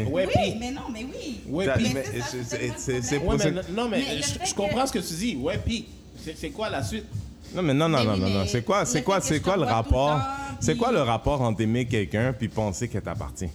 [0.10, 1.42] Oui, mais non, mais oui.
[1.48, 2.04] Ouais, puis- mais
[2.78, 3.20] c'est
[3.72, 4.02] non, mais,
[4.46, 5.36] je, comprends ce que tu dis.
[5.36, 5.86] Ouais, puis
[6.38, 7.06] c'est quoi la suite?
[7.54, 8.46] Non, mais non, non, Mais non, non, non.
[8.48, 10.20] C'est quoi, le c'est quoi, c'est quoi le rapport?
[10.60, 13.50] C'est quoi le rapport entre aimer quelqu'un puis penser qu'elle t'appartient?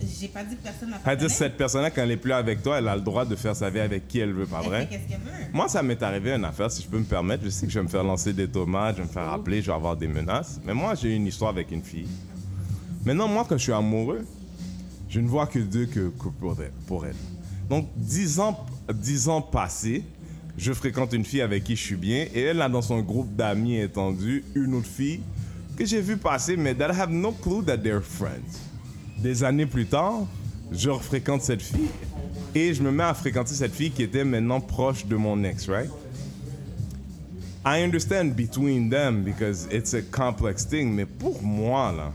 [0.00, 2.78] J'ai pas dit que personne n'a C'est-à-dire, cette personne-là, quand elle est plus avec toi,
[2.78, 4.88] elle a le droit de faire sa vie avec qui elle veut, pas vrai?
[4.90, 5.52] Qu'est-ce qu'elle veut?
[5.52, 7.44] Moi, ça m'est arrivé une affaire, si je peux me permettre.
[7.44, 9.62] Je sais que je vais me faire lancer des tomates, je vais me faire appeler,
[9.62, 10.60] je vais avoir des menaces.
[10.64, 12.08] Mais moi, j'ai eu une histoire avec une fille.
[13.04, 14.24] Maintenant, moi, quand je suis amoureux,
[15.08, 17.16] je ne vois que Dieu que, que pour, elle, pour elle.
[17.70, 20.02] Donc, dix ans, dix ans passés,
[20.58, 22.26] je fréquente une fille avec qui je suis bien.
[22.34, 25.20] Et elle a dans son groupe d'amis étendu une autre fille
[25.76, 28.60] que j'ai vue passer, mais that I have no clue that they're friends.
[29.24, 30.26] Des années plus tard,
[30.70, 31.88] je fréquente cette fille
[32.54, 35.66] et je me mets à fréquenter cette fille qui était maintenant proche de mon ex,
[35.66, 35.88] right?
[37.64, 42.12] I understand between them because it's a complex thing, mais pour moi, là,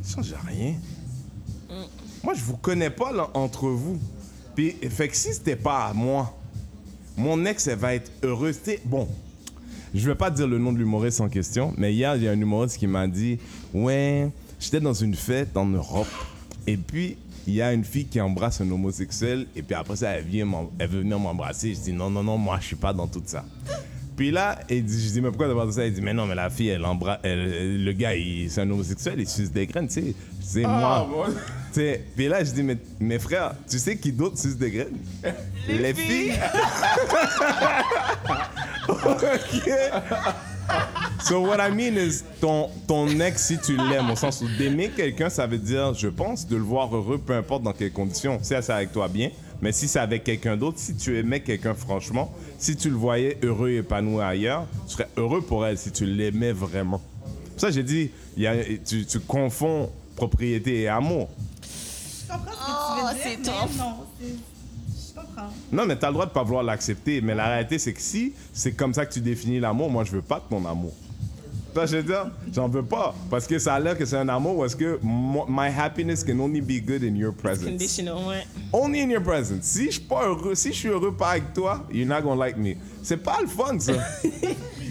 [0.00, 0.72] ça change rien.
[2.24, 3.98] Moi, je vous connais pas là, entre vous.
[4.54, 6.34] Puis, fait que si c'était pas moi,
[7.14, 8.58] mon ex, elle va être heureuse.
[8.86, 9.06] Bon,
[9.94, 12.30] je vais pas dire le nom de l'humoriste en question, mais hier, il y a
[12.30, 13.38] un humoriste qui m'a dit
[13.74, 14.30] Ouais,
[14.62, 16.08] j'étais dans une fête en Europe,
[16.66, 20.10] et puis il y a une fille qui embrasse un homosexuel, et puis après ça,
[20.10, 20.48] elle, vient
[20.78, 21.74] elle veut venir m'embrasser.
[21.74, 23.44] Je dis Non, non, non, moi, je suis pas dans tout ça.
[24.14, 25.86] Puis là, il dit, je dis, mais pourquoi t'as pas ça?
[25.86, 27.20] Il dit, mais non, mais la fille, elle embrasse.
[27.24, 28.10] le gars,
[28.48, 30.14] c'est un homosexuel, il suce des graines, tu sais.
[30.40, 31.26] C'est Ah, moi.
[31.26, 31.32] bon.
[31.72, 34.70] Tu sais, Puis là, je dis, mais mes frères, tu sais qui d'autre suce des
[34.70, 34.98] graines?
[35.66, 36.34] Les, filles.
[38.88, 39.70] ok.
[41.24, 44.90] So what I mean is, ton, ton ex, si tu l'aimes, au sens où d'aimer
[44.90, 48.38] quelqu'un, ça veut dire, je pense, de le voir heureux, peu importe dans quelles conditions.
[48.42, 49.30] Si c'est avec toi, bien.
[49.60, 53.38] Mais si c'est avec quelqu'un d'autre, si tu aimais quelqu'un franchement, si tu le voyais
[53.44, 57.00] heureux et épanoui ailleurs, tu serais heureux pour elle si tu l'aimais vraiment.
[57.52, 58.54] Pour ça, j'ai dit, il y a,
[58.84, 61.28] tu, tu confonds propriété et amour.
[62.26, 63.78] Je comprends ce que Oh, tu veux dire, c'est mais tough.
[63.78, 64.26] non, c'est-
[65.14, 65.48] je comprends.
[65.70, 67.20] Non, mais t'as le droit de pas vouloir l'accepter.
[67.20, 70.10] Mais la réalité, c'est que si c'est comme ça que tu définis l'amour, moi, je
[70.10, 70.92] veux pas de ton amour.
[71.74, 73.14] Vois, je veux dire, j'en veux pas.
[73.30, 76.38] Parce que ça a l'air que c'est un amour ou est-ce que my happiness can
[76.38, 77.64] only be good in your presence?
[77.64, 78.46] Conditional, ouais.
[78.72, 79.64] Only in your presence.
[79.64, 82.44] Si je suis pas heureux, si je suis heureux pas avec toi, you're not gonna
[82.44, 82.74] like me.
[83.02, 83.94] C'est pas le fun, ça.
[84.22, 84.28] tu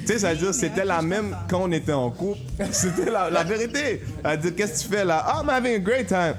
[0.06, 2.40] sais, ça veut dire, c'était la même quand on était en couple.
[2.72, 4.02] C'était la, la vérité.
[4.24, 5.26] Elle dit, qu'est-ce que tu fais là?
[5.28, 6.36] Oh, I'm having a great time.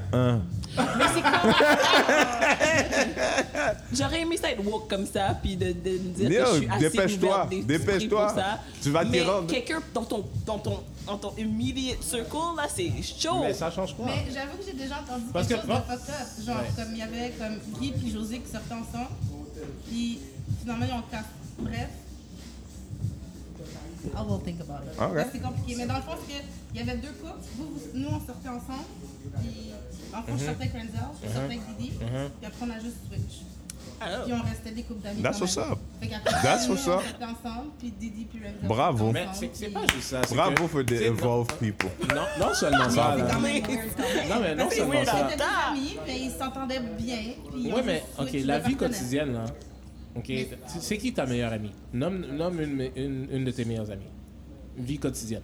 [0.77, 1.53] Mais c'est comme.
[3.93, 6.69] J'aurais aimé ça être woke comme ça, puis de, de me dire que je suis
[6.71, 8.35] assez dépêche-toi, dépêche-toi.
[8.83, 9.47] Tu vas t'y Mais rendre.
[9.47, 13.41] quelqu'un dans ton, dans, ton, dans ton immediate circle, là, c'est chaud.
[13.43, 14.07] Mais ça change quoi?
[14.07, 16.47] Mais j'avoue que j'ai déjà entendu Parce quelque que- chose de fucked up.
[16.47, 16.71] Genre, Ouais.
[16.77, 19.11] comme il y avait comme Guy puis José qui sortaient ensemble.
[19.89, 20.19] Puis
[20.63, 21.25] finalement, ils ont cassé.
[21.59, 21.89] Bref.
[24.05, 25.27] I will think about it.
[25.33, 25.75] C'est compliqué.
[25.79, 27.39] Mais dans le fond, c'est qu'il y avait deux couples.
[27.57, 28.89] Vous, vous- nous, on sortait ensemble.
[29.41, 29.73] Puis,
[30.13, 31.93] en fond, je sortais avec Renzel, je sortais avec Didi.
[31.99, 33.43] Puis après, on a juste switch.
[34.25, 35.23] Puis on restait des couples d'amis.
[35.23, 35.79] That's what's up.
[36.43, 37.03] That's what's up.
[37.23, 37.71] ensemble.
[37.79, 38.67] Puis Didi puis Renzel.
[38.69, 39.13] Bravo.
[39.13, 40.21] Mais c'est pas juste ça.
[40.35, 41.89] Bravo for the evolved people.
[42.09, 43.15] Non, non seulement ça.
[43.17, 43.29] C'est là.
[43.33, 44.29] quand même weird, quand même.
[44.29, 45.21] Non, mais non seulement Ils ça.
[45.29, 47.19] étaient des amis, mais ils s'entendaient bien.
[47.57, 49.45] ils Ouais, mais ok, la vie quotidienne, là.
[50.15, 50.31] Ok,
[50.81, 51.73] c'est- qui ta meilleure amie?
[51.93, 54.11] Nomme, nomme une, une, une de tes meilleures amies.
[54.77, 55.43] Vie quotidienne.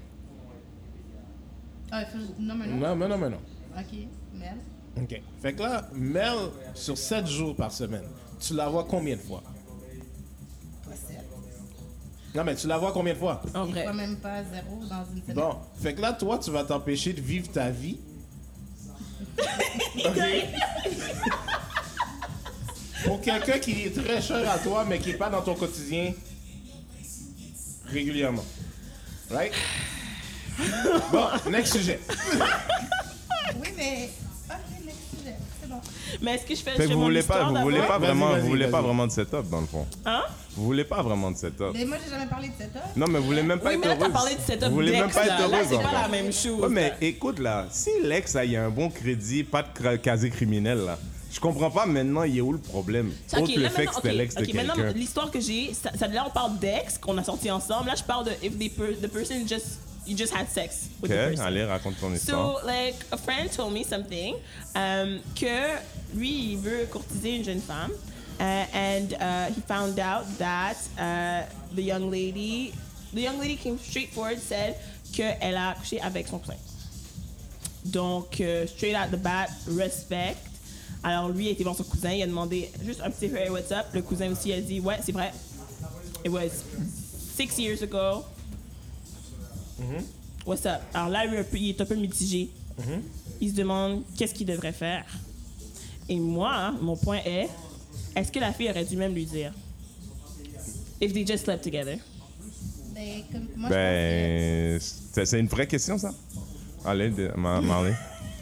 [1.91, 2.77] Ah, il faut que je nomme un nom?
[2.77, 3.41] Non, mais non, mais non.
[3.79, 3.99] Ok,
[4.35, 4.57] Mel.
[5.03, 5.23] Ok.
[5.41, 6.35] Fait que là, Mel,
[6.75, 8.05] sur 7 jours par semaine,
[8.41, 9.43] tu la vois combien de fois?
[10.85, 11.25] Pas sept.
[12.35, 13.41] Non, mais tu la vois combien de fois?
[13.55, 13.85] en vrai.
[13.85, 15.37] fois même pas zéro dans une semaine.
[15.37, 17.99] Bon, fait que là, toi, tu vas t'empêcher de vivre ta vie.
[20.05, 20.19] Ok?
[23.05, 26.13] Pour quelqu'un qui est très cher à toi, mais qui n'est pas dans ton quotidien
[27.87, 28.45] régulièrement.
[29.31, 29.53] Right?
[31.13, 32.01] Bon, next sujet.
[33.61, 34.11] Oui, mais.
[34.51, 35.37] Ok, next sujet.
[35.61, 35.81] C'est bon.
[36.23, 37.61] Mais est-ce que je fais, Fait je que fais vous mon voulez pas, histoire vous
[37.63, 37.89] voulez d'abord?
[37.93, 38.83] pas vraiment, vas-y, vous voulez pas vas-y.
[38.87, 39.87] vraiment de setup dans le fond.
[40.05, 40.23] Hein?
[40.57, 41.71] Vous voulez pas vraiment de setup.
[41.75, 42.97] Mais moi, j'ai jamais parlé de cette.
[42.97, 44.13] Non, mais vous voulez même pas Oui, être mais là, t'as heureuse.
[44.13, 45.39] parlé de setup Vous voulez même d'ex, pas être là.
[45.39, 45.67] Là, heureuse.
[45.69, 46.03] c'est en pas fait.
[46.03, 46.61] la même chose.
[46.63, 49.69] Ouais, mais écoute là, si l'ex a, il y a un bon crédit, pas de
[49.69, 50.99] cra- casier criminel là,
[51.33, 53.13] je comprends pas maintenant, il est où le problème?
[53.37, 54.93] Autre le là, fait que maintenant, c'était ok, l'ex de ok, maintenant, quelqu'un.
[54.99, 57.89] l'histoire que j'ai, ça, ça- là on parle d'ex qu'on a sorti ensemble.
[57.89, 61.11] Là je parle de if the, per- the person just you just had sex with
[61.11, 61.45] Ok, the person.
[61.45, 62.61] allez, raconte ton histoire.
[62.61, 64.37] So like a friend told me something
[64.75, 65.77] um, que
[66.15, 67.91] lui il veut courtiser une jeune femme
[68.41, 68.43] uh,
[68.75, 72.73] and uh, he found out that uh, the young lady
[73.13, 74.77] the young lady came straight forward said
[75.15, 76.57] que elle a couché avec son cousin.
[77.85, 80.37] Donc euh, straight out the bat respect.
[81.03, 83.71] Alors lui il était voir son cousin, il a demandé juste un petit hey what's
[83.71, 83.87] up?
[83.95, 85.33] Le cousin aussi a dit ouais c'est vrai.
[86.25, 86.49] It was
[87.37, 88.25] six years ago.
[90.45, 90.81] What's up?
[90.95, 92.51] Alors là, lui, un peu- il est un peu mitigé.
[93.41, 95.05] Il se demande qu'est-ce qu'il devrait faire?
[96.09, 97.49] Et moi, mon point est,
[98.17, 99.53] est-ce que la fille aurait dû même lui dire?
[101.01, 101.99] If they just slept together.
[102.95, 103.23] Ben,
[103.71, 106.13] Ben, c'est une vraie question, ça?
[106.85, 107.95] Allez, Marley.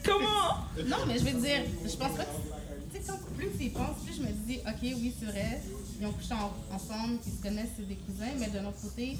[0.06, 0.88] Comment?
[0.88, 2.30] Non, mais je veux dire, je pense pas que...
[2.92, 5.60] Tu sais, quand plus tu y penses, plus je me dis, OK, oui, c'est vrai,
[6.00, 9.18] ils ont couché en- ensemble, ils se connaissent, c'est des cousins, mais de l'autre côté,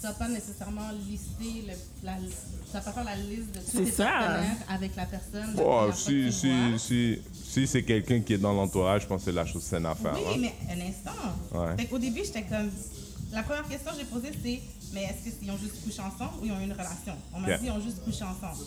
[0.00, 1.72] tu vas pas nécessairement lister, le,
[2.04, 4.04] la, tu vas pas faire la liste de tous tes ça.
[4.04, 5.54] partenaires avec la personne.
[5.64, 9.32] Oh, si, si, si, si c'est quelqu'un qui est dans l'entourage, je pense que c'est
[9.36, 10.14] la chose saine à faire.
[10.14, 10.38] Oui, hein.
[10.40, 11.58] mais un instant.
[11.58, 11.76] Ouais.
[11.76, 12.70] Fait qu'au début, j'étais comme.
[13.32, 14.60] La première question que j'ai posée, c'est
[14.92, 17.14] mais est-ce qu'ils ont juste couché ensemble ou ils ont eu une relation?
[17.34, 17.58] On m'a Yeah.
[17.58, 18.64] dit ils ont juste couché ensemble.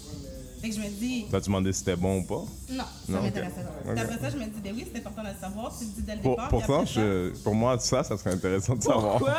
[0.61, 2.43] Fait que je me dis T'as demandé si c'était bon ou pas?
[2.71, 3.89] non, ça m'intéressait pas.
[3.89, 3.93] Ok.
[3.95, 5.77] Puis après ça, je me dis ben oui, c'est important de le savoir.
[5.77, 6.49] Tu le dis dès le Pour, départ.
[6.49, 9.17] pourtant, après ça- je, pour moi, ça, ça serait intéressant de savoir.
[9.17, 9.37] Pourquoi?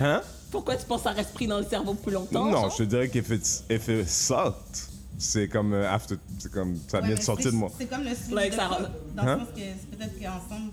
[0.00, 0.20] Hein?
[0.50, 2.44] Pourquoi tu penses que ça reste pris dans le cerveau plus longtemps?
[2.46, 2.70] Non, genre?
[2.70, 7.16] je te dirais qu'effet effet salt, c'est comme euh, after, c'est comme ça Ouais, vient
[7.16, 7.70] de sortir de moi.
[7.78, 8.68] C'est comme le suivi Like ça
[9.14, 9.34] dans Hein?
[9.36, 10.70] le sens que c'est peut-être qu'ensemble,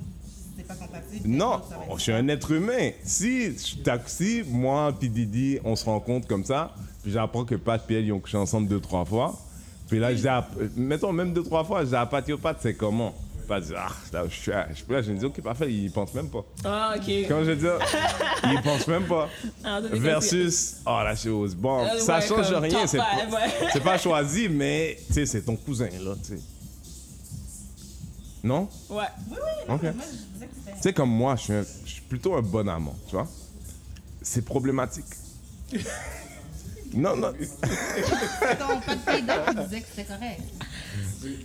[0.57, 1.27] c'est pas compatible.
[1.29, 2.91] Non, être je suis un être humain.
[3.03, 6.73] Si, je taxi, moi puis Didi, on se rencontre comme ça,
[7.03, 9.37] puis j'apprends que Pat et elle, ils ont couché ensemble deux, trois fois.
[9.91, 13.13] Puis là, à- mettons même deux, trois fois, à Pat, yo, Pat, c'est comment?
[13.45, 15.91] Pat dit, ah, là, je suis, je suis là, je me dis, ok, parfait, il
[15.91, 16.45] pense même pas.
[16.63, 17.11] Ah, ok.
[17.27, 17.77] Comment je veux dire?
[18.45, 19.27] il pense même pas.
[19.65, 23.17] Ah, Versus, oh, la chose, bon, Euh, ça ouais, change rien, c'est pas,
[23.75, 23.79] ouais.
[23.83, 26.41] pas choisi, mais, tu sais, c'est ton cousin, là, tu sais.
[28.45, 28.69] Non?
[28.89, 29.03] Ouais.
[29.29, 29.37] Oui,
[29.83, 29.89] oui.
[29.89, 33.27] Tu sais, comme moi, je suis, un- je suis plutôt un bon amant, tu vois.
[34.21, 35.03] C'est problématique.
[36.93, 37.31] non, non.
[37.39, 40.41] C'est ton pas de fille d'homme qui disait que c'était correct.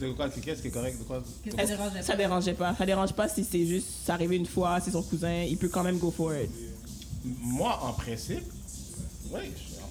[0.00, 1.22] De quoi Qu'est-ce qui est correct De quoi?
[1.44, 2.16] Que ça dérangeait Ça pas.
[2.18, 2.74] dérangeait pas?
[2.74, 5.68] Ça dérange pas si c'est juste, c'est arrivé une fois, c'est son cousin, il peut
[5.68, 6.50] quand même go for it.
[7.42, 8.44] Moi, en principe,
[9.32, 9.50] oui.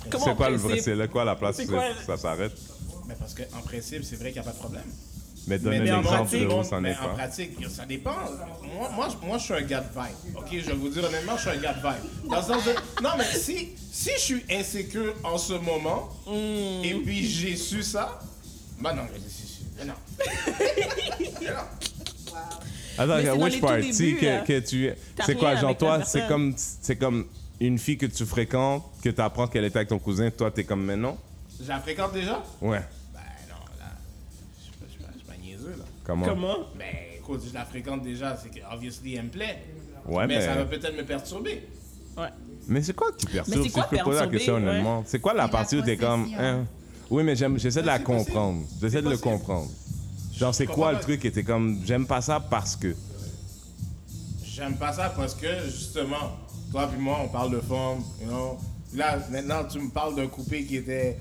[0.10, 0.20] principe.
[0.30, 0.80] C'est quoi le vrai?
[0.80, 2.54] C'est quoi la place où quoi ça s'arrête?
[3.08, 4.84] Mais parce qu'en principe, c'est vrai qu'il n'y a pas de problème.
[5.48, 7.08] Mais donne mais un en exemple pratique, de où ça mais en pas.
[7.14, 8.16] pratique, ça dépend.
[8.78, 10.38] Moi, moi, je- moi, je suis un gars de vibe.
[10.38, 12.30] Ok, je vais vous dire honnêtement, je suis un gars de vibe.
[12.32, 16.84] Dans le sens de, non, mais si, si je suis insécure en ce moment, Hmm.
[16.84, 18.20] et puis j'ai su ça,
[18.80, 19.66] bah non, mais c'est sûr.
[19.78, 19.94] Mais non.
[21.42, 21.54] Mais non.
[22.98, 24.90] Attends, Mais c'est dans which party débuts, que, que tu
[25.26, 27.26] C'est quoi, genre toi, c'est comme, c'est comme
[27.60, 30.64] une fille que tu fréquentes, que tu apprends qu'elle était avec ton cousin, toi t'es
[30.64, 31.18] comme mais non?
[31.62, 32.42] Je la fréquente déjà?
[32.62, 32.82] Ouais.
[36.06, 36.26] Comment?
[36.26, 36.58] Comment?
[36.78, 36.86] Ben
[37.18, 39.64] écoute, je la fréquente déjà, c'est que, obviously, elle me plaît.
[40.06, 40.46] Ouais, mais, mais.
[40.46, 41.68] ça va peut-être me perturber.
[42.18, 42.28] Ouais.
[42.68, 43.48] Mais c'est quoi qui perturbe?
[43.58, 44.62] Mais c'est Si quoi je peux poser la question ouais?
[44.62, 45.04] honnêtement.
[45.08, 46.32] C'est quoi la partie où t'es comme.
[46.38, 46.66] hein?
[47.10, 48.66] Oui, mais j'aime- j'essaie de la comprendre.
[48.82, 49.70] J'essaie C'est de le comprendre.
[50.36, 51.82] Genre, c'est quoi le truc et t'es comme.
[51.86, 52.96] J'aime pas ça parce que?
[54.44, 56.38] J'aime pas ça parce que, justement,
[56.72, 58.58] toi puis moi, on parle de forme, you know?
[58.94, 61.18] Là, maintenant, tu me parles d'un coupé qui était,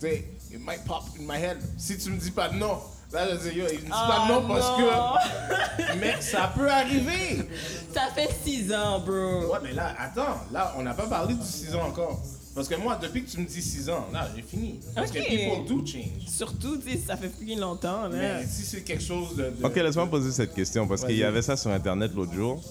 [0.00, 1.56] tu sais, it might pop in my head.
[1.78, 2.78] Si tu me dis pas non,
[3.12, 7.48] là, je dis, yo, il dit pas de non parce que, mais ça peut arriver.
[7.94, 9.52] Ça fait six ans, bro.
[9.52, 12.20] Ouais, mais là, attends, là, on n'a pas parlé du 6 ans encore.
[12.54, 14.80] Parce que moi, depuis que tu me dis 6 ans, là, j'ai fini.
[14.94, 15.16] Parce Ok.
[15.16, 16.26] que people do change.
[16.26, 18.08] Surtout, tu sais, ça fait plus longtemps, là.
[18.10, 19.44] Mais si c'est quelque chose de.
[19.44, 22.62] de- Ok, laisse-moi poser cette question parce qu'il y avait ça sur Internet l'autre jour.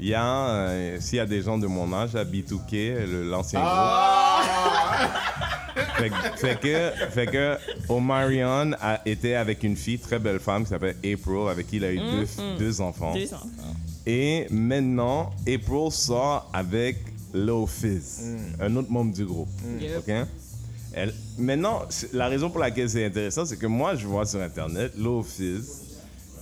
[0.00, 3.28] Il y a, euh, s'il y a des gens de mon âge, à B2K, le-
[3.28, 4.40] l'ancien Ah!
[4.96, 5.86] groupe.
[5.98, 7.56] Fait, que- fait que, fait que
[7.88, 11.84] Omarion a été avec une fille, très belle femme, qui s'appelle April, avec qui il
[11.84, 12.26] a eu deux,
[12.58, 13.12] deux enfants.
[13.14, 13.40] Deux ans.
[14.06, 16.96] Et maintenant, April sort avec
[17.34, 18.22] Lil Fizz,
[18.60, 19.48] un autre membre du groupe.
[19.80, 19.98] Yep.
[19.98, 20.14] OK?
[20.92, 21.82] Elle, maintenant,
[22.14, 25.89] la raison pour laquelle c'est intéressant, c'est que moi, je vois sur Internet Lil Fizz.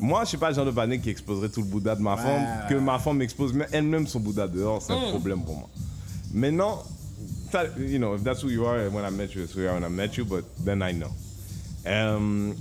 [0.01, 2.17] Moi, je suis pas le genre de panique qui exposerait tout le Bouddha de ma
[2.17, 5.69] femme, que ma femme m'expose elle-même son Bouddha dehors, c'est un problème pour moi.
[6.33, 6.83] Maintenant,
[7.51, 9.69] ça- you know, if that's who you are when I met you, it's who you
[9.69, 11.09] are when I met you, but then I know.
[11.87, 12.53] Euh,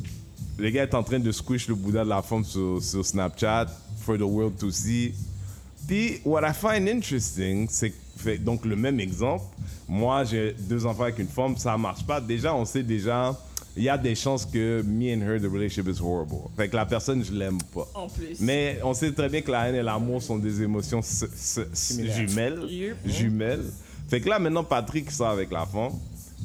[0.57, 3.67] le gars est en train de squish le Bouddha de la femme sur, sur Snapchat
[3.99, 5.13] for the world to see.
[5.87, 7.93] Puis, what I find interesting, c'est
[8.43, 9.43] donc le même exemple,
[9.87, 12.19] moi j'ai deux enfants avec une femme, ça marche pas.
[12.19, 13.37] Déjà, on sait déjà,
[13.77, 16.49] il y a des chances que me and her, the relationship is horrible.
[16.57, 17.87] Fait que la personne, je l'aime pas.
[17.93, 18.39] En plus.
[18.39, 21.59] Mais on sait très bien que la haine et l'amour sont des émotions s- s-
[21.71, 22.63] s- jumelles.
[22.69, 22.97] Yep.
[23.05, 23.65] Jumelles.
[24.09, 25.91] Fait que là, maintenant, Patrick sort avec la femme.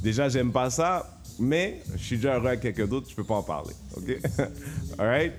[0.03, 3.37] Déjà, j'aime pas ça, mais je suis déjà heureux avec quelqu'un d'autre, je peux pas
[3.37, 3.73] en parler.
[3.97, 4.19] OK?
[4.99, 5.33] Alright?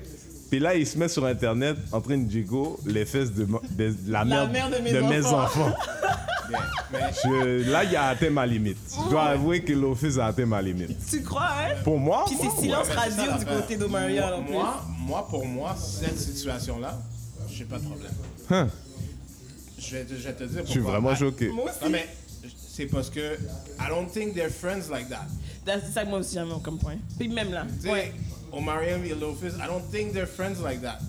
[0.50, 3.62] Puis là, il se met sur Internet en train de jigo les fesses de, mo-
[3.72, 4.80] de- de la, mère, mère de
[5.10, 5.74] mes enfants.
[7.24, 8.78] Je- là, il a atteint ma limite.
[9.06, 10.98] Je dois avouer que l'office a atteint ma limite.
[11.10, 11.76] Tu crois, hein?
[11.84, 14.54] Pour moi, Puis moi, c'est silence Ouais, ça, radio du côté d'Omarion, en Moi, plus.
[14.54, 17.00] moi, moi, pour moi, cette situation-là,
[17.50, 18.12] j'ai pas de problème.
[18.50, 18.70] Hein?
[19.80, 20.66] Je vais, te- je vais te dire pourquoi.
[20.66, 21.50] je suis vraiment choqué.
[21.50, 21.84] Moi aussi.
[21.84, 22.08] Non, mais
[22.70, 23.20] c'est parce que
[23.80, 25.26] I don't think they're friends like that.
[25.66, 26.98] C'est ça que moi aussi, j'aime comme point.
[27.18, 27.66] Puis même là.
[27.82, 28.14] Tu sais,
[28.52, 31.00] Omarion et Fizz, I don't think they're friends like that.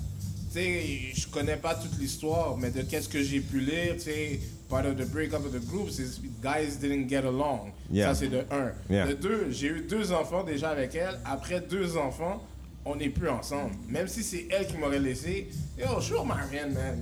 [0.52, 4.00] Tu sais, je connais pas toute l'histoire, mais de qu'est-ce que j'ai pu lire, tu
[4.02, 4.40] sais,
[4.74, 7.72] part of the breakup of the groups is guys didn't get along.
[7.90, 8.08] Yeah.
[8.08, 8.72] Ça, c'est de un.
[8.90, 9.06] Yeah.
[9.06, 11.16] De deux, j'ai eu deux enfants déjà avec elle.
[11.24, 12.42] Après deux enfants,
[12.84, 13.70] on n'est plus ensemble.
[13.88, 15.48] Même si c'est elle qui m'aurait laissé.
[15.78, 17.00] Yo, sure, Marianne, man.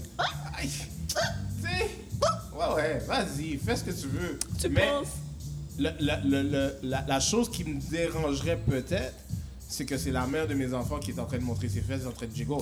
[0.59, 0.69] Aïe.
[1.09, 1.15] Tu
[1.63, 1.89] sais,
[2.55, 4.39] ouais, ouais, vas-y, fais ce que tu veux.
[4.61, 5.09] Tu Mais penses?
[5.79, 9.15] le- le- le- le- la, la chose qui me dérangerait peut-être,
[9.73, 11.81] c'est que c'est la mère de mes enfants qui est en train de montrer ses
[11.81, 12.57] fesses, en train de jiggle.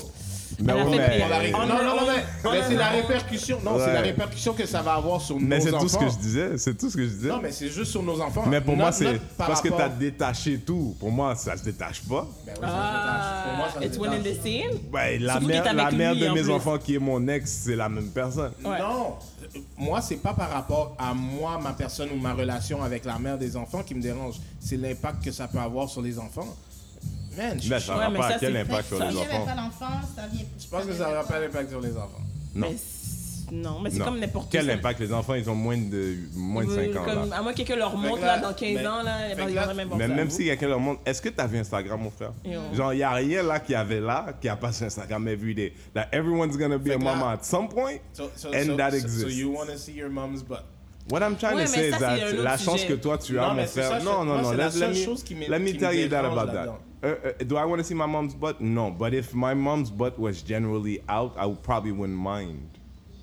[0.62, 1.06] Mais Elle a ouais, mais-
[1.38, 3.58] ré- Oh non, non, non, mais, mais c'est la répercussion.
[3.64, 5.82] Non, c'est la répercussion que ça va avoir sur Mais nos c'est enfants.
[5.82, 6.58] tout ce que je disais.
[6.58, 7.28] C'est tout ce que je disais.
[7.28, 8.44] Non, mais c'est juste sur nos enfants.
[8.46, 10.94] Mais pour Not- moi, c'est par parce que rapport- t'as détaché tout.
[11.00, 12.28] Pour moi, ça se détache pas.
[12.46, 13.44] Ben oui, ça se détache.
[13.44, 14.38] Pour moi, ça Ah, se it's one in détache.
[14.38, 14.78] the same?
[14.92, 16.50] Ben, la mère, la de en mes plus.
[16.52, 18.52] enfants qui est mon ex, c'est la même personne.
[18.64, 18.78] Ouais.
[18.78, 19.14] Non,
[19.76, 23.36] moi, c'est pas par rapport à moi, ma personne ou ma relation avec la mère
[23.38, 24.36] des enfants qui me dérange.
[24.60, 26.46] C'est l'impact que ça peut avoir sur les enfants.
[27.36, 29.44] Man, je, Mais ça Ouais, mais pas ça, quel impact sur ça- les enfants?
[29.46, 30.44] pas l'enfant, ça vient.
[30.58, 32.20] je pense que ça n'aura pas d'impact sur les enfants.
[32.54, 32.66] Non.
[32.70, 34.72] Mais c'est- non, mais c'est comme n'importe Quel ça.
[34.72, 37.04] impact Les enfants, ils ont moins de, moins de 5 ans.
[37.04, 37.36] Comme, là?
[37.38, 39.88] à moins que quelqu'un leur montre là, dans 15 mais- ans, là, ils vont même
[39.96, 42.32] Mais même si quelqu'un leur montre, est-ce que tu avais Instagram, mon frère?
[42.44, 42.60] Yo.
[42.74, 45.54] Genre, il n'y a rien là qui avait là, qui a pas sur Instagram every
[45.54, 45.72] day.
[45.94, 48.76] That everyone's gonna be Fait a là- mama at some point, So, so, and so,
[48.76, 49.22] that exists.
[49.22, 50.64] So you want to see your mom's butt.
[51.10, 53.54] What I'm trying Ouais, to say is that la chance que toi tu as, Non,
[53.54, 54.02] mon frère.
[54.04, 54.50] non, non, non.
[54.50, 56.66] c'est la seule chose qui m'est- let me tell you that about that.
[57.02, 57.06] Uh,
[57.40, 58.60] uh, do I want to see my mom's butt?
[58.60, 62.60] No, but if my mom's butt was generally out, I would probably wouldn't mind.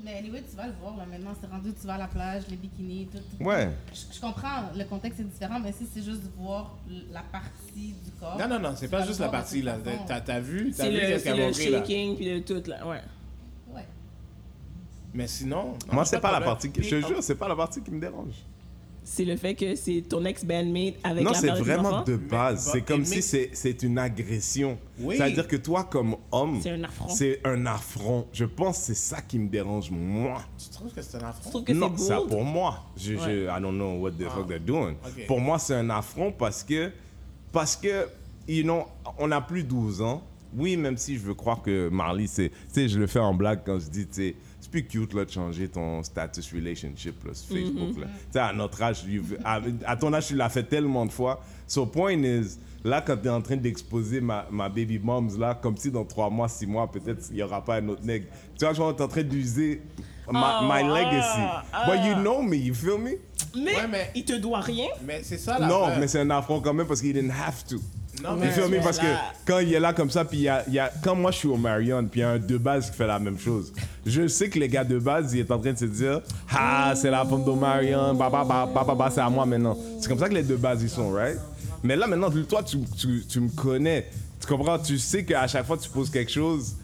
[0.03, 2.43] Mais anyway, tu vas le voir là maintenant, c'est rendu, tu vas à la plage,
[2.49, 3.17] les bikinis, tout.
[3.19, 3.43] tout.
[3.43, 3.69] Ouais.
[3.93, 6.75] Je, je comprends, le contexte est différent, mais si c'est juste voir
[7.11, 8.37] la partie du corps.
[8.39, 9.75] Non, non, non, c'est pas juste le la partie là.
[10.07, 11.77] T'as t'as vu, t'as C'est vu le, qu'est-ce c'est qu'elle a le montré là.
[11.79, 13.01] shaking puis de tout là, ouais.
[13.75, 13.85] Ouais.
[15.13, 15.73] Mais sinon.
[15.91, 16.71] Moi, c'est pas la de partie.
[16.71, 18.35] qui- Je te jure, c'est pas la partie qui me dérange.
[19.09, 22.69] C'est le fait que c'est ton ex-bandmate avec Non, la c'est vraiment de base.
[22.73, 24.77] C'est comme si c'est une agression.
[24.99, 25.15] Oui.
[25.15, 27.07] C'est-à-dire que toi, comme homme, C'est un affront.
[27.09, 28.27] c'est un affront.
[28.33, 30.41] Je pense que c'est ça qui me dérange, moi.
[30.61, 31.63] Tu trouves que c'est un Je affront?
[31.63, 32.83] que non, ça pour moi.
[32.97, 33.43] Je, je- Ouais.
[33.57, 34.95] I don't know what the fuck they're doing.
[35.05, 35.25] ok.
[35.25, 36.91] Pour moi, c'est un affront parce que,
[37.53, 38.07] parce que,
[38.47, 38.83] you know,
[39.19, 40.21] on a plus 12 ans.
[40.55, 43.33] Oui, même si je veux croire que Marley, c'est, tu sais, je le fais en
[43.33, 44.35] blague quand je dis, tu sais,
[44.67, 48.07] c'est plus cute là de changer ton status relationship là, sur Facebook là.
[48.07, 51.11] Tu sais, à notre âge, you- à, à ton âge, tu l'as fait tellement de
[51.11, 51.41] fois.
[51.67, 55.55] So point is, là, quand tu es en train d'exposer ma, ma baby moms là,
[55.55, 58.27] comme si dans 3 mois, 6 mois, peut-être il n'y aura pas un autre nègre.
[58.57, 59.81] Tu vois, genre, tu es en train d'user
[60.29, 61.39] my, Oh, my legacy.
[61.71, 62.21] ah, But you ah.
[62.21, 63.11] know me, you feel me?
[63.55, 64.87] Mais, Ouais, mais- il te doit rien.
[65.05, 67.63] Mais c'est ça la Non, mais c'est un affront quand même parce qu'il didn't have
[67.65, 67.77] to.
[68.23, 68.49] Non, mais.
[68.81, 69.05] Parce que
[69.45, 71.31] quand il est là comme ça, puis il y a, il y a- quand moi
[71.31, 73.37] je suis au Marion, puis il y a un de base qui fait la même
[73.39, 73.71] chose,
[74.05, 76.93] je sais que les gars de base, ils est en train de se dire Ah,
[76.95, 79.77] c'est la femme de Marion, bah, bah, bah, bah, bah, bah, c'est à moi maintenant.
[80.01, 81.37] C'est comme ça que les deux bases ils sont, right?
[81.83, 84.07] Mais là maintenant, toi, tu, tu, tu me connais.
[84.41, 84.79] Tu comprends?
[84.79, 86.75] Tu sais qu'à chaque fois que tu poses quelque chose,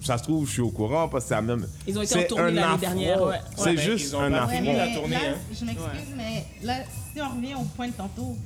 [0.00, 1.66] ça se trouve, je suis au courant parce que c'est la même.
[1.86, 2.78] Ils ont été en C'est tournée un l'année affront.
[2.78, 3.36] dernière, ouais.
[3.56, 4.78] C'est Ouais, mais juste ils ont un pas Ouais, fini affront.
[4.78, 5.38] la mais tournée, là, hein.
[5.58, 6.74] je m'excuse, mais là,
[7.14, 8.36] si on revient au point de tantôt,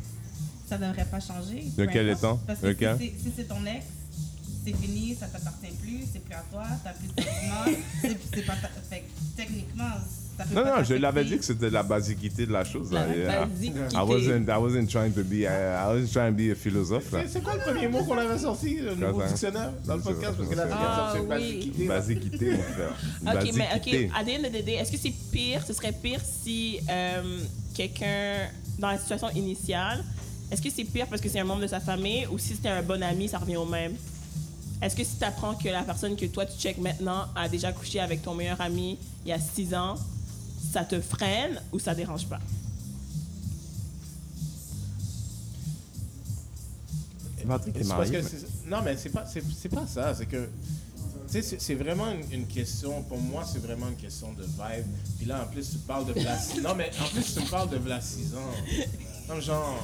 [0.68, 1.64] ça devrait pas changer.
[1.76, 2.18] Lequel importe.
[2.18, 2.40] étant?
[2.46, 2.96] Parce que Lequel?
[2.98, 3.84] si c'est- si c'est ton ex,
[4.64, 8.42] c'est fini, ça t'appartient plus, c'est plus à toi, t'as plus de sentiments, c'est c'est
[8.46, 8.68] pas ta...
[8.90, 9.84] Fait que techniquement,
[10.52, 12.90] Non, non, je l'avais dit que c'était la basiquité de la chose.
[12.92, 13.14] La là.
[13.16, 13.46] Yeah.
[13.46, 13.78] basiquité.
[13.94, 17.06] I wasn't, I wasn't trying to be, I, I wasn't trying to be a philosophe.
[17.10, 19.28] C'est- C'est quoi le premier mot qu'on avait sorti, le nouveau ça?
[19.28, 20.34] dictionnaire, dans le podcast?
[20.36, 21.26] Parce que c'est sorti Ah, oui.
[21.28, 21.86] basiquité.
[21.86, 22.96] Basiquité, mon frère.
[23.44, 27.38] Ok, mais ok, à day, est-ce que c'est pire, ce serait pire si euh,
[27.72, 28.48] quelqu'un,
[28.80, 30.04] dans la situation initiale,
[30.50, 32.68] est-ce que c'est pire parce que c'est un membre de sa famille ou si c'était
[32.68, 33.94] un bon ami, ça revient au même?
[34.82, 37.72] Est-ce que si tu apprends que la personne que toi tu checkes maintenant a déjà
[37.72, 39.96] couché avec ton meilleur ami il y a six ans,
[40.72, 42.40] ça te freine ou ça dérange pas?
[47.46, 50.12] Patrick est parce que mais- non, mais c'est pas, c'est, pas ça.
[50.14, 50.48] C'est que,
[51.30, 54.86] tu sais, c'est, vraiment une, une question, pour moi, c'est vraiment une question de vibe.
[55.16, 57.70] Puis là, en plus, tu parles de six- Non, mais en plus, tu me parles
[57.70, 58.50] de v'là 6 ans.
[59.28, 59.78] Comme genre,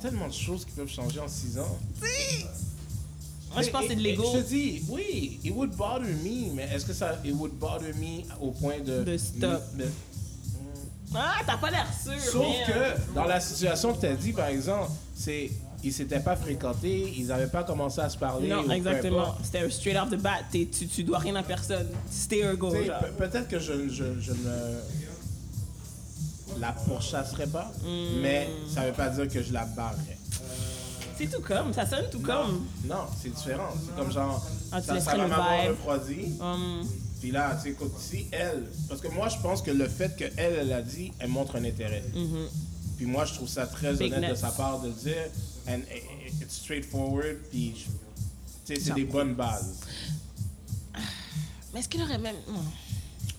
[0.00, 1.78] tellement de choses qui peuvent changer en 6 ans.
[3.52, 4.24] Moi, je pense que c'est de l'ego.
[4.34, 7.92] Je te dis, oui, it would bother me, mais est-ce que ça, it would bother
[7.96, 9.02] me au point de.
[9.02, 9.62] De stop.
[9.76, 9.88] de-
[11.14, 12.20] Ah, t'as pas l'air sûr.
[12.20, 12.70] Sauf merde.
[12.70, 15.50] que dans la situation que tu as dit, par exemple, c'est
[15.82, 18.48] ils s'étaient pas fréquentés, ils n'avaient pas commencé à se parler.
[18.48, 19.34] Non, exactement.
[19.42, 20.38] C'était un straight off the bat.
[20.52, 21.88] T'es- Tu, tu dois rien à personne.
[22.10, 22.70] Stay or go.
[23.18, 24.99] Peut-être que je, je, je ne
[26.58, 28.20] la pourchasserais pas, Hmm.
[28.22, 30.18] mais ça veut pas dire que je la barrerais.
[31.16, 31.72] C'est tout comme.
[31.74, 32.66] Ça sonne tout comme.
[32.86, 33.68] Non, c'est différent.
[33.84, 36.32] C'est comme genre, Ah, ça, va m'avoir refroidi.
[37.20, 40.16] Puis là, tu sais, écoute, si elle, parce que moi, je pense que le fait
[40.16, 42.02] qu'elle, elle a dit, elle montre un intérêt.
[42.96, 43.92] Puis moi, je trouve ça très.
[43.94, 45.26] Big honnête de sa part de le dire.
[45.68, 47.36] And it- it's straightforward.
[47.50, 47.74] Puis,
[48.64, 49.80] tu sais, c'est des bonnes bases.
[51.74, 52.36] Mais est-ce qu'il aurait même.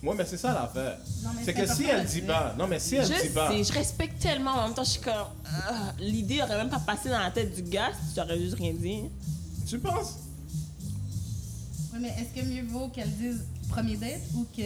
[0.03, 0.97] Ouais, mais c'est ça l'affaire.
[1.45, 3.71] C'est que si elle dit pas, non, mais si elle Je dit pas, sais, je
[3.73, 4.51] respecte tellement.
[4.51, 5.13] En même temps, je suis comme.
[5.45, 8.55] ah, L'idée aurait même pas passé dans la tête du gars si tu aurais juste
[8.55, 9.03] rien dit.
[9.67, 10.15] tu penses?
[11.93, 14.61] Oui, mais est-ce que mieux vaut qu'elle dise premier date ou que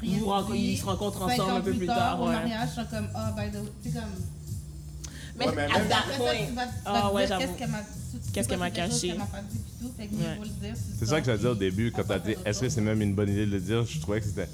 [0.00, 2.32] rien Vous rencontrez- dit, ils se rencontrent ensemble un peu plus tard, au ouais.
[2.32, 4.02] mariage, sont comme, ah, by the way, c'est comme.
[5.38, 6.46] Mais Ouais, mais à même- that Après ça, point.
[6.48, 7.82] tu vas, tu Ah ouais, qu'est-ce qu'elle m'a
[8.36, 9.14] Qu'est-ce qu'elle m'a caché.
[10.98, 13.14] C'est ça que j'allais dire au début, quand t'as dit est-ce que c'est même une
[13.14, 14.46] bonne idée de le dire, je trouvais que c'était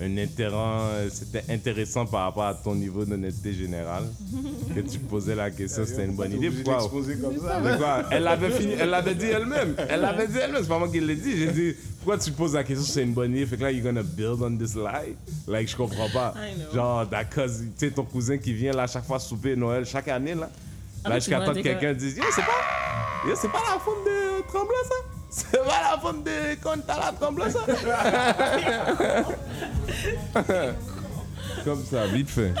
[0.00, 4.08] un intérêt, c'était intéressant par rapport à ton niveau d'honnêteté générale.
[4.74, 6.50] que tu posais la question, c'était une bonne idée.
[6.50, 6.90] Pourquoi?
[6.90, 7.60] comme ça.
[7.60, 9.76] Mais quoi, Elle l'avait fini, elle l'avait dit elle-même.
[9.88, 11.36] Elle l'avait dit elle-même, c'est pas moi qui l'ai dit.
[11.36, 13.46] J'ai dit, pourquoi tu poses la question c'est une bonne idée?
[13.46, 15.14] Fait que là, you're gonna build on this lie?
[15.46, 16.34] Like, je comprends pas.
[16.36, 16.74] I know.
[16.74, 20.34] Genre, d'accord, tu sais, ton cousin qui vient là chaque fois souper Noël, chaque année
[20.34, 20.50] là.
[21.04, 24.04] Ah, tu jusqu'à temps que quelqu'un dise, yo, c'est pas, yo, c'est pas la femme
[24.04, 24.94] de Tremblay ça?
[25.30, 27.60] C'est pas la femme de Contala Tremblay ça?
[31.64, 32.52] Comme ça, vite fait.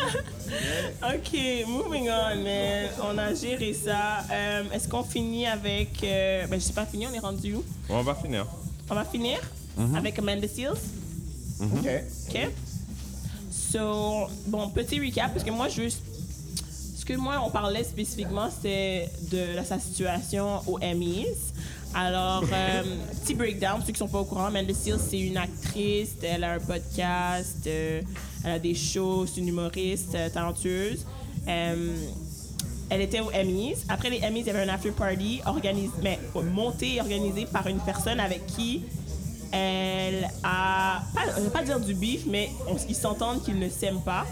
[1.02, 1.32] Ok,
[1.66, 2.88] moving on, man.
[3.02, 4.18] On a géré ça.
[4.30, 6.02] Euh, Est-ce qu'on finit avec.
[6.02, 7.64] euh, ben, je sais pas fini, on est rendu où?
[7.88, 8.46] On va finir.
[8.90, 9.38] On va finir
[9.94, 10.72] avec Amanda Seals.
[11.60, 11.88] Ok.
[12.30, 12.48] OK?
[13.50, 16.02] So, bon, petit recap, parce que moi, juste.
[17.08, 21.54] Que moi, on parlait spécifiquement, c'était de sa situation aux Emmys.
[21.94, 22.82] Alors, euh,
[23.22, 26.52] petit breakdown, ceux qui sont pas au courant, Amanda Seals, c'est une actrice, elle a
[26.52, 28.02] un podcast, euh,
[28.44, 31.06] elle a des shows, c'est une humoriste euh, talentueuse.
[31.46, 33.86] Elle était aux Emmys.
[33.88, 36.18] Après les Emmys, il y avait un after party organisé, mais
[36.52, 38.82] monté et organisé par une personne avec qui
[39.52, 43.68] elle a, pas, je vais pas dire du beef, mais on- ils s'entendent qu'ils ne
[43.68, 44.26] s'aiment pas.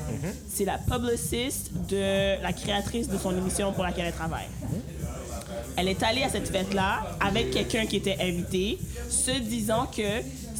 [0.52, 4.46] C'est la publiciste de la créatrice de son émission pour laquelle elle travaille.
[5.76, 8.78] Elle est allée à cette fête-là avec quelqu'un qui était invité,
[9.10, 10.02] se disant que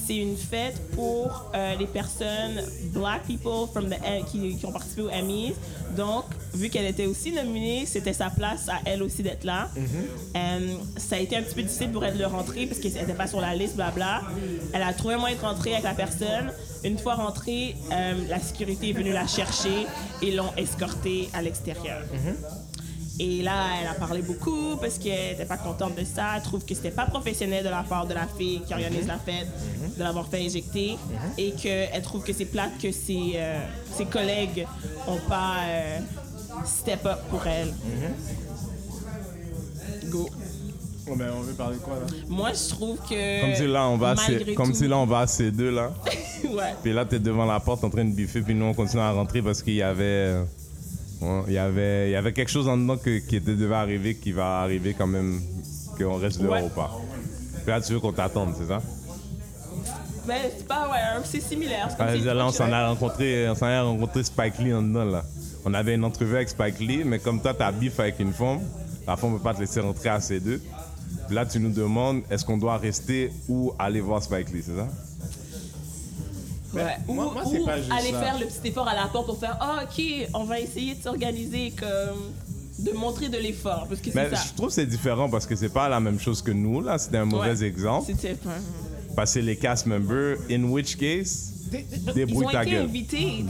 [0.07, 3.96] c'est une fête pour euh, les personnes black people from the,
[4.30, 5.54] qui, qui ont participé aux Emmys.
[5.96, 9.68] Donc, vu qu'elle était aussi nominée, c'était sa place à elle aussi d'être là.
[10.36, 13.14] Euh, ça a été un petit peu difficile pour elle de rentrer parce qu'elle n'était
[13.14, 14.22] pas sur la liste, blabla.
[14.72, 16.52] Elle a trouvé un moyen de rentrer avec la personne.
[16.84, 19.86] Une fois rentrée, euh, la sécurité est venue la chercher
[20.22, 22.02] et l'ont escortée à l'extérieur.
[23.18, 26.36] Et là, elle a parlé beaucoup parce qu'elle n'était pas contente de ça.
[26.36, 29.18] Elle trouve que c'était pas professionnel de la part de la fille qui organise la
[29.18, 29.46] fête
[29.96, 30.96] de l'avoir fait éjecter
[31.38, 33.58] et qu'elle trouve que c'est plate que ses, euh,
[33.96, 34.66] ses collègues
[35.08, 35.98] ont pas euh,
[36.66, 37.72] step up pour elle.
[40.10, 40.28] Go.
[41.08, 42.06] Oh, ben, on veut parler de quoi, là?
[42.28, 43.40] Moi, je trouve que.
[43.40, 45.70] Comme si là, on va, malgré comme tout- si là, on va à ces deux
[45.70, 45.92] là.
[46.44, 46.74] ouais.
[46.82, 49.12] Puis là, t'es devant la porte en train de biffer, puis nous, on continue à
[49.12, 50.34] rentrer parce qu'il y avait.
[51.20, 53.74] Ouais, il y avait, il y avait quelque chose en dedans que- qui était devait
[53.74, 55.40] arriver, qui va arriver quand même,
[55.98, 56.90] qu'on reste dehors ou pas.
[57.64, 58.80] Puis là, tu veux qu'on t'attende, c'est ça?
[60.26, 61.86] Ben, c'est pas, ouais, c'est similaire.
[61.90, 64.74] C'est comme Ah, si- là, on s'en a rencontré, on s'en a rencontré Spike Lee
[64.74, 65.22] en dedans, là.
[65.64, 68.60] On avait une entrevue avec Spike Lee, mais comme toi, t'as bif avec une femme,
[69.06, 70.60] la femme ne peut pas te laisser rentrer à ces deux.
[71.26, 74.76] Puis là, tu nous demandes, est-ce qu'on doit rester ou aller voir Spike Lee, c'est
[74.76, 74.88] ça?
[76.84, 76.96] Ouais.
[77.08, 78.20] Ou, moi- moi, c'est ou pas juste aller ça.
[78.22, 80.04] faire le petit effort à la porte pour faire Ah, ok,
[80.34, 82.32] on va essayer de s'organiser comme.
[82.78, 83.86] de montrer de l'effort.
[83.88, 84.42] Parce que Mais c'est ça.
[84.50, 86.98] je trouve que c'est différent parce que c'est pas la même chose que nous, là.
[86.98, 87.64] C'était un mauvais Ouais.
[87.66, 88.06] exemple.
[88.14, 88.50] C'était pas.
[89.14, 91.52] Parce que les cast members, in which case,
[92.14, 92.88] débrouille ta gueule.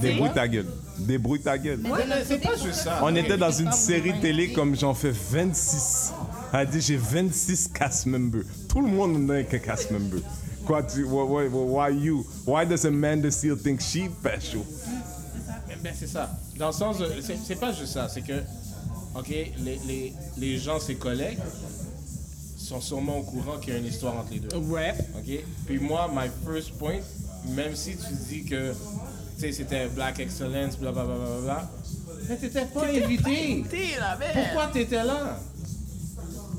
[0.01, 0.67] Débrouille ta gueule.
[0.99, 1.81] Débrouille ta gueule.
[1.85, 3.01] Ouais, c'est pas juste ça.
[3.03, 6.13] On était dans une série télé comme j'en fais 26.
[6.53, 8.45] Elle a dit j'ai 26 cast members.
[8.69, 10.21] Tout le monde n'a qu'un cast member.
[10.93, 12.25] Tu, why, why, why you?
[12.45, 14.65] Why does Amanda still think she special?
[15.69, 16.31] Ben, ben, c'est ça.
[16.59, 18.09] Dans le sens, de- c'est pas juste ça.
[18.09, 18.41] C'est que,
[19.15, 21.39] OK, les, les, les gens, ses collègues,
[22.57, 24.57] sont sûrement au courant qu'il y a une histoire entre les deux.
[24.57, 24.93] Ouais.
[25.17, 25.45] OK?
[25.67, 26.99] Puis moi, my first point,
[27.55, 31.71] même si tu dis que, tu sais, c'était Black Excellence, blablabla, bla, bla, bla,
[32.29, 33.65] mais t'étais pas invité.
[33.71, 34.33] T'es là, mais.
[34.43, 35.39] Pourquoi t'étais là?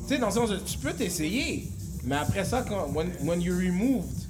[0.07, 1.69] Tu sais, dans le sens, tu peux t'essayer,
[2.07, 4.27] mais après ça, quand, when, when you're removed,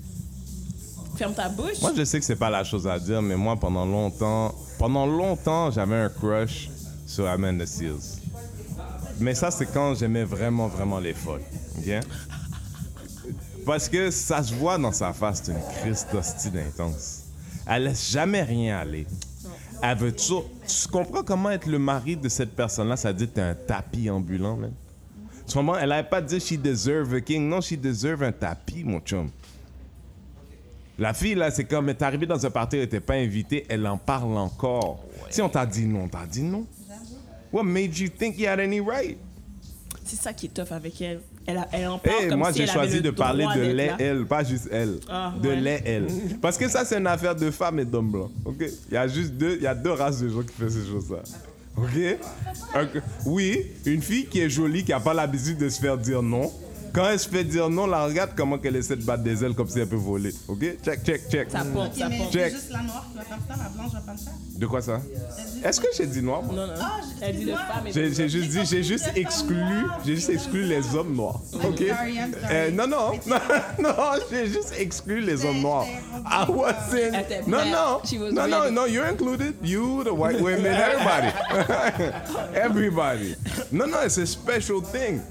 [1.18, 1.82] Ferme ta bouche.
[1.82, 5.08] Moi, je sais que c'est pas la chose à dire, mais moi, pendant longtemps, pendant
[5.08, 6.70] longtemps, j'avais un crush
[7.08, 8.22] sur Amanda Seals.
[9.20, 11.42] Mais ça, c'est quand j'aimais vraiment, vraiment les folles.
[11.80, 11.92] OK?
[13.66, 17.24] Parce que ça se voit dans sa face, c'est une crise d'hostie intense.
[17.66, 19.08] Elle laisse jamais rien aller.
[19.82, 20.46] Elle veut toujours.
[20.68, 24.10] Tu comprends comment être le mari de cette personne-là, ça dit que t'es un tapis
[24.10, 24.72] ambulant, man?
[25.48, 25.78] Tu comprends?
[25.78, 27.48] Elle n'avait pas dit she deserve a king.
[27.48, 29.30] Non, she deserve un tapis, mon chum.
[31.00, 33.66] La fille, là, c'est comme, elle est arrivée dans un party, elle n'était pas invitée,
[33.70, 35.04] elle en parle encore.
[35.30, 36.66] Si on t'a dit non, on t'a dit non.
[37.54, 39.18] What made you think you had any right?
[40.04, 41.20] C'est ça qui est tough avec elle.
[41.46, 43.92] Elle, a- elle en parle Eh, comme moi, si j'ai choisi de parler de les
[44.00, 45.00] elle, pas juste elle.
[45.10, 45.56] Ah, de ouais.
[45.58, 46.08] les elle.
[46.42, 48.32] Parce que ça, c'est une affaire de femmes et d'hommes blancs.
[48.46, 48.66] Ok?
[48.90, 50.86] Il y a juste deux, il y a deux races de gens qui font ces
[50.90, 51.20] choses-là.
[51.78, 56.24] Ok Oui, une fille qui est jolie, qui a pas l'habitude de se faire dire
[56.24, 56.52] non.
[56.94, 59.54] Quand elle se fait dire non, la regarde comment qu'elle essaie de battre des ailes
[59.54, 60.34] comme si elle peut voler.
[60.48, 60.60] Ok?
[60.84, 61.52] Check, check, check.
[61.52, 62.32] Ça porte, ça porte.
[62.34, 62.52] Check.
[62.52, 64.34] c'est juste la noire qui va faire ça, la blanche va pas le faire.
[64.56, 65.02] De quoi ça?
[65.64, 66.56] Est-ce que j'ai dit noir moi?
[66.56, 66.74] Non, non.
[66.82, 69.62] Ah, Elle dit de femme et J'ai juste dit, j'ai juste exclu,
[70.06, 71.40] j'ai juste exclu les hommes noirs.
[71.64, 71.84] Ok?
[72.52, 73.38] Euh, Non, non, non,
[73.80, 73.94] non,
[74.32, 75.86] j'ai juste exclu les hommes noirs.
[76.26, 77.48] I wasn't.
[77.48, 78.74] Non, non, She was non, non, ready.
[78.76, 79.54] no, you're included.
[79.64, 81.32] You, the white women, everybody,
[82.56, 83.36] everybody.
[83.72, 85.22] No, no, it's a special thing.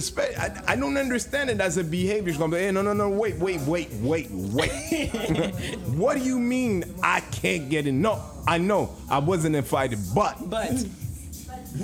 [0.00, 2.32] Spe- I, I don't understand it as a behavior.
[2.32, 5.10] She's gonna comme, hey, no, no, no, wait, wait, wait, wait, wait.
[5.96, 8.00] what do you mean I can't get in?
[8.00, 10.70] No, I know I wasn't invited, but But,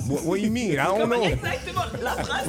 [0.07, 0.79] what, what do you mean?
[0.79, 1.31] I don't comment know.
[1.31, 2.47] exactement la phrase.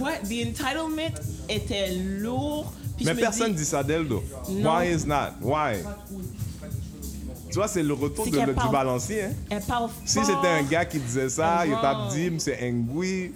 [0.00, 1.14] Ouais, the entitlement
[1.48, 2.72] était lourd.
[2.96, 4.22] Puis Mais je me personne dis, dit ça d'elle, though.
[4.48, 4.70] Non.
[4.70, 5.32] Why is not?
[5.40, 5.82] Why?
[7.52, 9.24] Tu vois, c'est le retour de- du balancier.
[9.24, 9.32] Hein?
[9.50, 13.32] elle parle Si c'était un gars qui disait ça, il tape dim, c'est Ngui.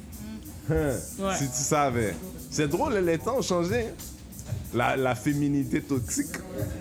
[0.71, 0.75] Hein,
[1.19, 1.35] Ouais.
[1.39, 2.15] Si tu savais.
[2.51, 3.87] C'est drôle, les temps ont changé.
[4.75, 6.35] La, la féminité toxique.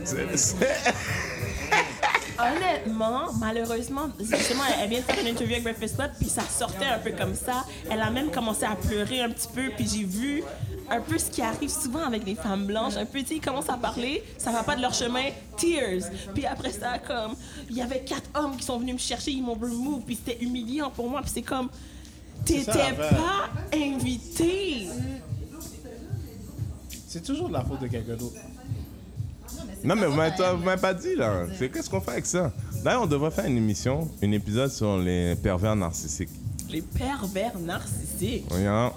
[0.03, 0.55] c'est-
[2.37, 6.85] Honnêtement, malheureusement, justement, elle vient de faire une interview avec Breakfast Club, puis ça sortait
[6.85, 7.63] un peu comme ça.
[7.89, 10.43] Elle a même commencé à pleurer un petit peu, puis j'ai vu
[10.89, 12.95] un peu ce qui arrive souvent avec les femmes blanches.
[12.97, 15.25] Un peu, tu sais, ils commencent à parler, ça va pas de leur chemin,
[15.57, 16.09] tears.
[16.33, 17.35] Puis après ça, comme,
[17.69, 20.43] il y avait quatre hommes qui sont venus me chercher, ils m'ont remove, puis c'était
[20.43, 21.69] humiliant pour moi, puis c'est comme,
[22.43, 24.87] t'étais pas invité.
[27.07, 28.35] C'est toujours de la faute de quelqu'un d'autre.
[29.83, 31.45] Non, mais vous m'avez pas dit, là.
[31.57, 32.51] C'est Qu'est-ce qu'on fait avec ça?
[32.83, 36.29] D'ailleurs, on devrait faire une émission, un épisode sur les pervers narcissiques.
[36.69, 38.45] Les pervers narcissiques.
[38.51, 38.91] Yeah,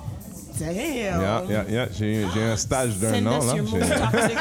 [0.58, 1.20] Damn.
[1.20, 1.88] yeah, yeah, yeah.
[1.96, 3.54] J'ai j'ai un stage d'un an, là.
[3.54, 4.36] J'ai-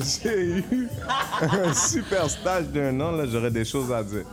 [0.22, 0.88] J'ai eu
[1.42, 4.24] un super stage d'un an, là, j'aurais des choses à dire.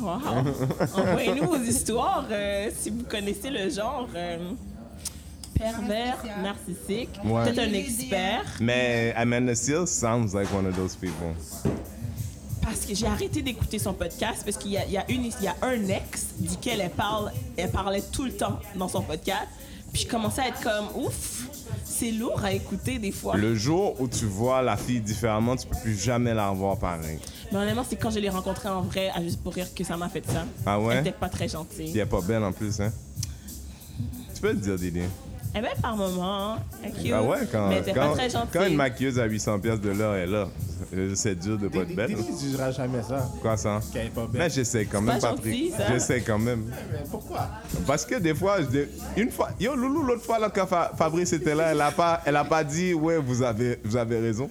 [0.00, 0.20] Wow.
[0.96, 4.38] Envoyez-nous vos histoires euh, si vous connaissez le genre euh,
[5.58, 7.18] pervers, narcissique.
[7.24, 7.44] Ouais.
[7.44, 8.44] Peut-être un expert.
[8.60, 11.34] Mais Amanda Seales sounds like one of those people.
[12.62, 16.28] Parce que j'ai arrêté d'écouter son podcast parce qu'il y a, y, y un ex
[16.38, 19.48] duquel elle parle, elle parlait tout le temps dans son podcast.
[19.92, 21.48] Puis je commençais à être comme ouf,
[21.84, 23.36] c'est lourd à écouter des fois.
[23.36, 27.18] Le jour où tu vois la fille différemment, tu peux plus jamais la revoir pareil.
[27.50, 29.96] Mais honnêtement, c'est quand je l'ai rencontrée en vrai, à juste pour rire, que ça
[29.96, 30.44] m'a fait ça.
[30.64, 30.94] Ah ouais?
[30.94, 31.90] Elle était pas très gentille.
[31.90, 32.92] Elle est pas belle en plus, hein?
[34.32, 35.00] Tu peux le dire, Didi.
[35.00, 35.08] Elle
[35.54, 38.66] est belle par moment, elle est cute, Ah ouais, quand, mais quand, pas très quand
[38.66, 40.48] une maquilleuse à 800 pièces de l'heure est là,
[40.94, 42.14] euh, c'est dur de pas être belle.
[42.14, 43.28] Didi ne dira jamais ça.
[43.42, 43.80] Quoi ça?
[43.92, 44.50] Qu'elle est pas Mais belle.
[44.50, 45.52] j'essaie quand même, pas Patrick.
[45.54, 45.92] gentil, ça.
[45.92, 46.64] J'essaie quand même.
[46.92, 47.48] Mais pourquoi?
[47.86, 48.86] Parce que des fois, je
[49.20, 52.20] une fois, yo Loulou, l'autre fois là, quand Fa- Fabrice était là, elle a pas,
[52.24, 54.48] elle a pas dit ouais vous avez, vous avez raison.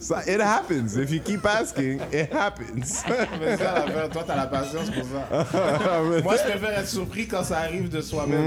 [0.00, 0.96] Ça, it happens.
[0.96, 3.02] If you keep asking, it happens.
[3.40, 5.44] Mais ça, toi, t'as la patience pour ça.
[6.24, 8.40] Moi, je préfère être surpris quand ça arrive de soi-même.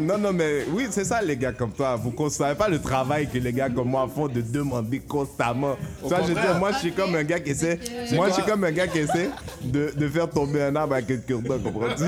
[0.00, 1.96] Hmm, non non mais oui c'est ça les gars comme toi.
[1.96, 5.76] Vous ne savez pas le travail que les gars comme moi font de demander constamment.
[6.08, 7.78] Ça je veux dire, moi je suis comme un gars qui essaie,
[8.12, 9.30] moi je suis comme un gars qui essaie
[9.62, 12.04] de, de faire tomber un arbre avec une cure-dent, comprends-tu?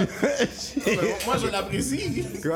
[1.26, 2.24] Moi, je l'apprécie.
[2.42, 2.48] Je,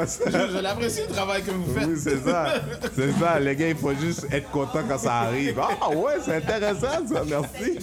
[0.54, 1.88] je l'apprécie le travail que vous faites.
[1.88, 2.54] Oui, c'est ça.
[2.94, 3.40] C'est ça.
[3.40, 5.60] Les gars, il faut juste être content quand ça arrive.
[5.60, 7.22] Ah ouais, c'est intéressant ça.
[7.26, 7.48] Merci.
[7.62, 7.78] Hey,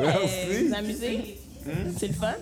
[0.00, 0.68] Merci.
[0.68, 1.38] Vous amusez?
[1.98, 2.34] C'est le fun?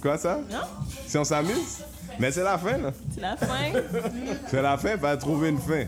[0.00, 0.40] Quoi ça?
[0.50, 0.58] Non?
[1.06, 1.78] Si on s'amuse?
[2.18, 2.90] Mais c'est la fin, là.
[3.14, 3.80] C'est la fin?
[4.48, 5.84] C'est la fin, va trouver une fin.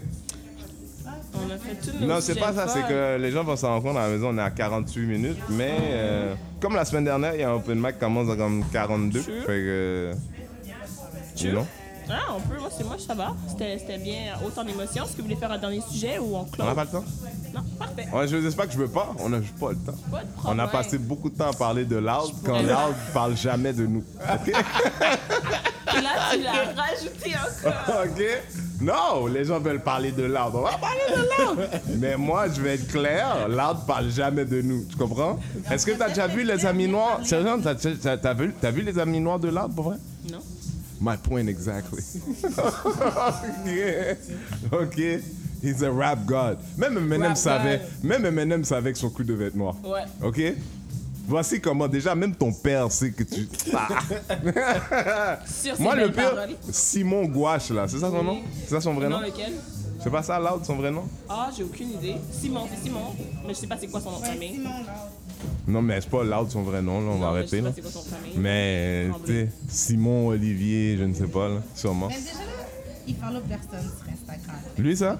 [1.34, 2.68] On a fait tout Non, c'est pas ça.
[2.68, 5.06] C'est que les gens vont s'en rendre compte à la maison, on est à 48
[5.06, 5.38] minutes.
[5.48, 8.36] Mais euh, comme la semaine dernière, il y a un open mic qui commence à
[8.36, 9.20] comme 42.
[9.22, 9.32] Sure.
[9.44, 10.12] Fait que.
[11.34, 11.52] Sure.
[11.54, 11.66] Non?
[12.12, 13.34] Ah, on peut, moi, c'est moi, ça va.
[13.48, 15.04] C'était bien, autant d'émotions.
[15.04, 16.66] Est-ce que vous voulez faire un dernier sujet ou on On close?
[16.66, 17.04] n'a pas le temps?
[17.54, 18.08] Non, parfait.
[18.12, 19.14] Ouais, je sais pas que je veux pas.
[19.20, 19.94] On n'a pas le temps.
[20.10, 23.36] Pas de On a passé beaucoup de temps à parler de Loud quand Loud parle
[23.36, 24.04] jamais de nous.
[24.20, 24.52] OK?
[25.96, 28.04] Et là, tu l'as rajouté encore.
[28.04, 28.22] OK?
[28.82, 30.52] Non, les gens veulent parler de Loud.
[30.54, 31.68] On va parler de Loud.
[31.98, 33.46] Mais moi, je vais être clair.
[33.48, 34.84] Loud parle jamais de nous.
[34.88, 35.38] Tu comprends?
[35.70, 37.20] Est-ce que tu as déjà vu les amis noirs?
[37.28, 39.96] T'as, t'as- t'as vu, les amis noirs de Loud pour vrai?
[40.30, 40.38] Non.
[41.02, 42.02] My point exactly.
[42.44, 44.16] OK.
[44.72, 45.00] OK.
[45.62, 46.58] He's a rap god.
[46.78, 48.04] Même Eminem Rap savait, god.
[48.10, 49.74] même Eminem savait que son coup devait être noir.
[49.84, 50.04] Ouais.
[50.22, 50.40] OK?
[51.30, 53.48] Voici comment, déjà, même ton père sait que tu.
[53.72, 53.86] Ah.
[55.78, 56.56] Moi, le pire, paroles.
[56.72, 58.40] Simon Gouache, là, c'est ça son nom?
[58.64, 59.20] C'est ça son vrai nom?
[59.20, 59.52] Lequel?
[60.02, 61.04] C'est pas ça, Loud, son vrai nom?
[61.28, 62.16] Ah, j'ai aucune idée.
[62.32, 63.14] Simon, c'est Simon.
[63.46, 64.54] Mais je sais pas c'est quoi son nom de Ouais, famille.
[64.54, 64.70] Simon.
[65.68, 67.56] Non, mais c'est pas Loud, son vrai nom, là, on va Non, mais arrêter, Je
[67.56, 67.68] sais là.
[67.70, 68.32] pas c'est quoi son famille.
[68.36, 72.08] Mais, tu Simon, Olivier, je ne sais pas, là, sûrement.
[72.08, 72.66] Mais déjà, là,
[73.06, 74.56] il follow personne sur Instagram.
[74.78, 75.16] Lui, ça?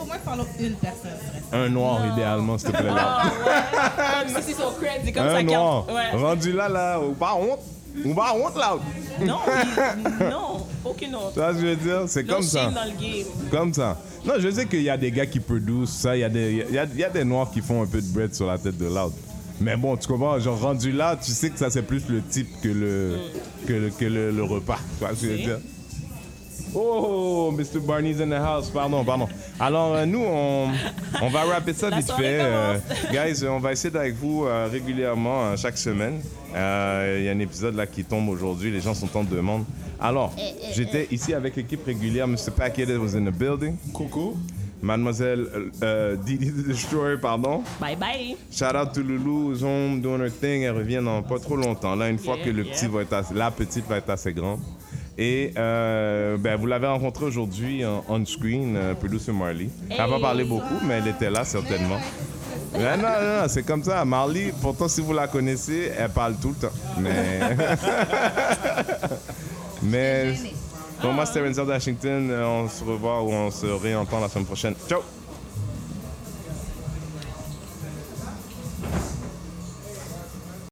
[0.00, 1.62] Peux au moins follow une personne sur Instagram.
[1.62, 3.22] Un noir, idéalement, s'il te plaît, là.
[3.22, 4.42] Ah ouais.
[4.42, 5.86] Si son cred, comme Un ça noir.
[5.88, 6.18] Ouais.
[6.20, 7.60] Rendu là, là, ou pas honte?
[8.04, 9.26] Ou pas honte, Loud.
[9.26, 11.32] Non, il- non, aucune autre.
[11.34, 12.02] Tu vois ce que je veux dire?
[12.06, 12.60] C'est comme ça.
[12.64, 13.26] shame dans le game.
[13.50, 13.98] Comme ça.
[14.24, 16.16] Non, je sais qu'il y a des gars qui produisent ça.
[16.16, 17.86] Il y, a des- il y, a, il y a des noirs qui font un
[17.86, 19.12] peu de bread sur la tête de Loud.
[19.60, 22.48] Mais bon, tu comprends, genre rendu là, tu sais que ça c'est plus le type
[22.62, 23.18] que le,
[23.66, 24.78] que le, que le, le repas.
[24.98, 25.58] Tu vois ce que je veux dire?
[26.74, 27.80] Oh, Mr.
[27.80, 28.70] Barney's in the house.
[28.70, 29.28] Pardon, pardon.
[29.58, 30.68] Alors, euh, nous, on,
[31.20, 32.38] on va rapper ça La vite fait.
[32.40, 32.78] Euh,
[33.12, 36.20] guys, on va essayer d'être avec vous euh, régulièrement, euh, chaque semaine.
[36.54, 38.70] Euh, Il y a un épisode là qui tombe aujourd'hui.
[38.70, 39.64] Les gens sont en demande.
[40.00, 40.32] Alors,
[40.72, 42.26] j'étais ici avec l'équipe régulière.
[42.26, 42.50] Mr.
[42.56, 43.76] Packet was in the building.
[43.92, 44.36] Coucou.
[44.82, 45.46] Mademoiselle
[45.82, 47.62] euh, Didi the Destroyer, pardon.
[47.80, 48.36] Bye bye.
[48.50, 50.62] Shout out to Loulou, home doing her thing.
[50.62, 51.94] Elle revient dans pas trop longtemps.
[51.94, 52.72] Là, une fois que le yeah.
[52.72, 54.60] petit va être assez, la petite va être assez grande.
[55.20, 59.68] Et euh, ben, vous l'avez rencontrée aujourd'hui en on-screen, euh, Producer Marley.
[59.90, 62.00] Elle n'a pas parlé beaucoup, mais elle était là certainement.
[62.72, 64.02] Non, non, non, c'est comme ça.
[64.06, 66.72] Marley, pourtant, si vous la connaissez, elle parle tout le temps.
[66.98, 67.40] Mais.
[69.82, 70.34] mais.
[71.02, 72.30] Pour moi, c'était Renzel Washington.
[72.30, 74.74] Euh, On se revoit ou on se réentend la semaine prochaine.
[74.88, 75.02] Ciao!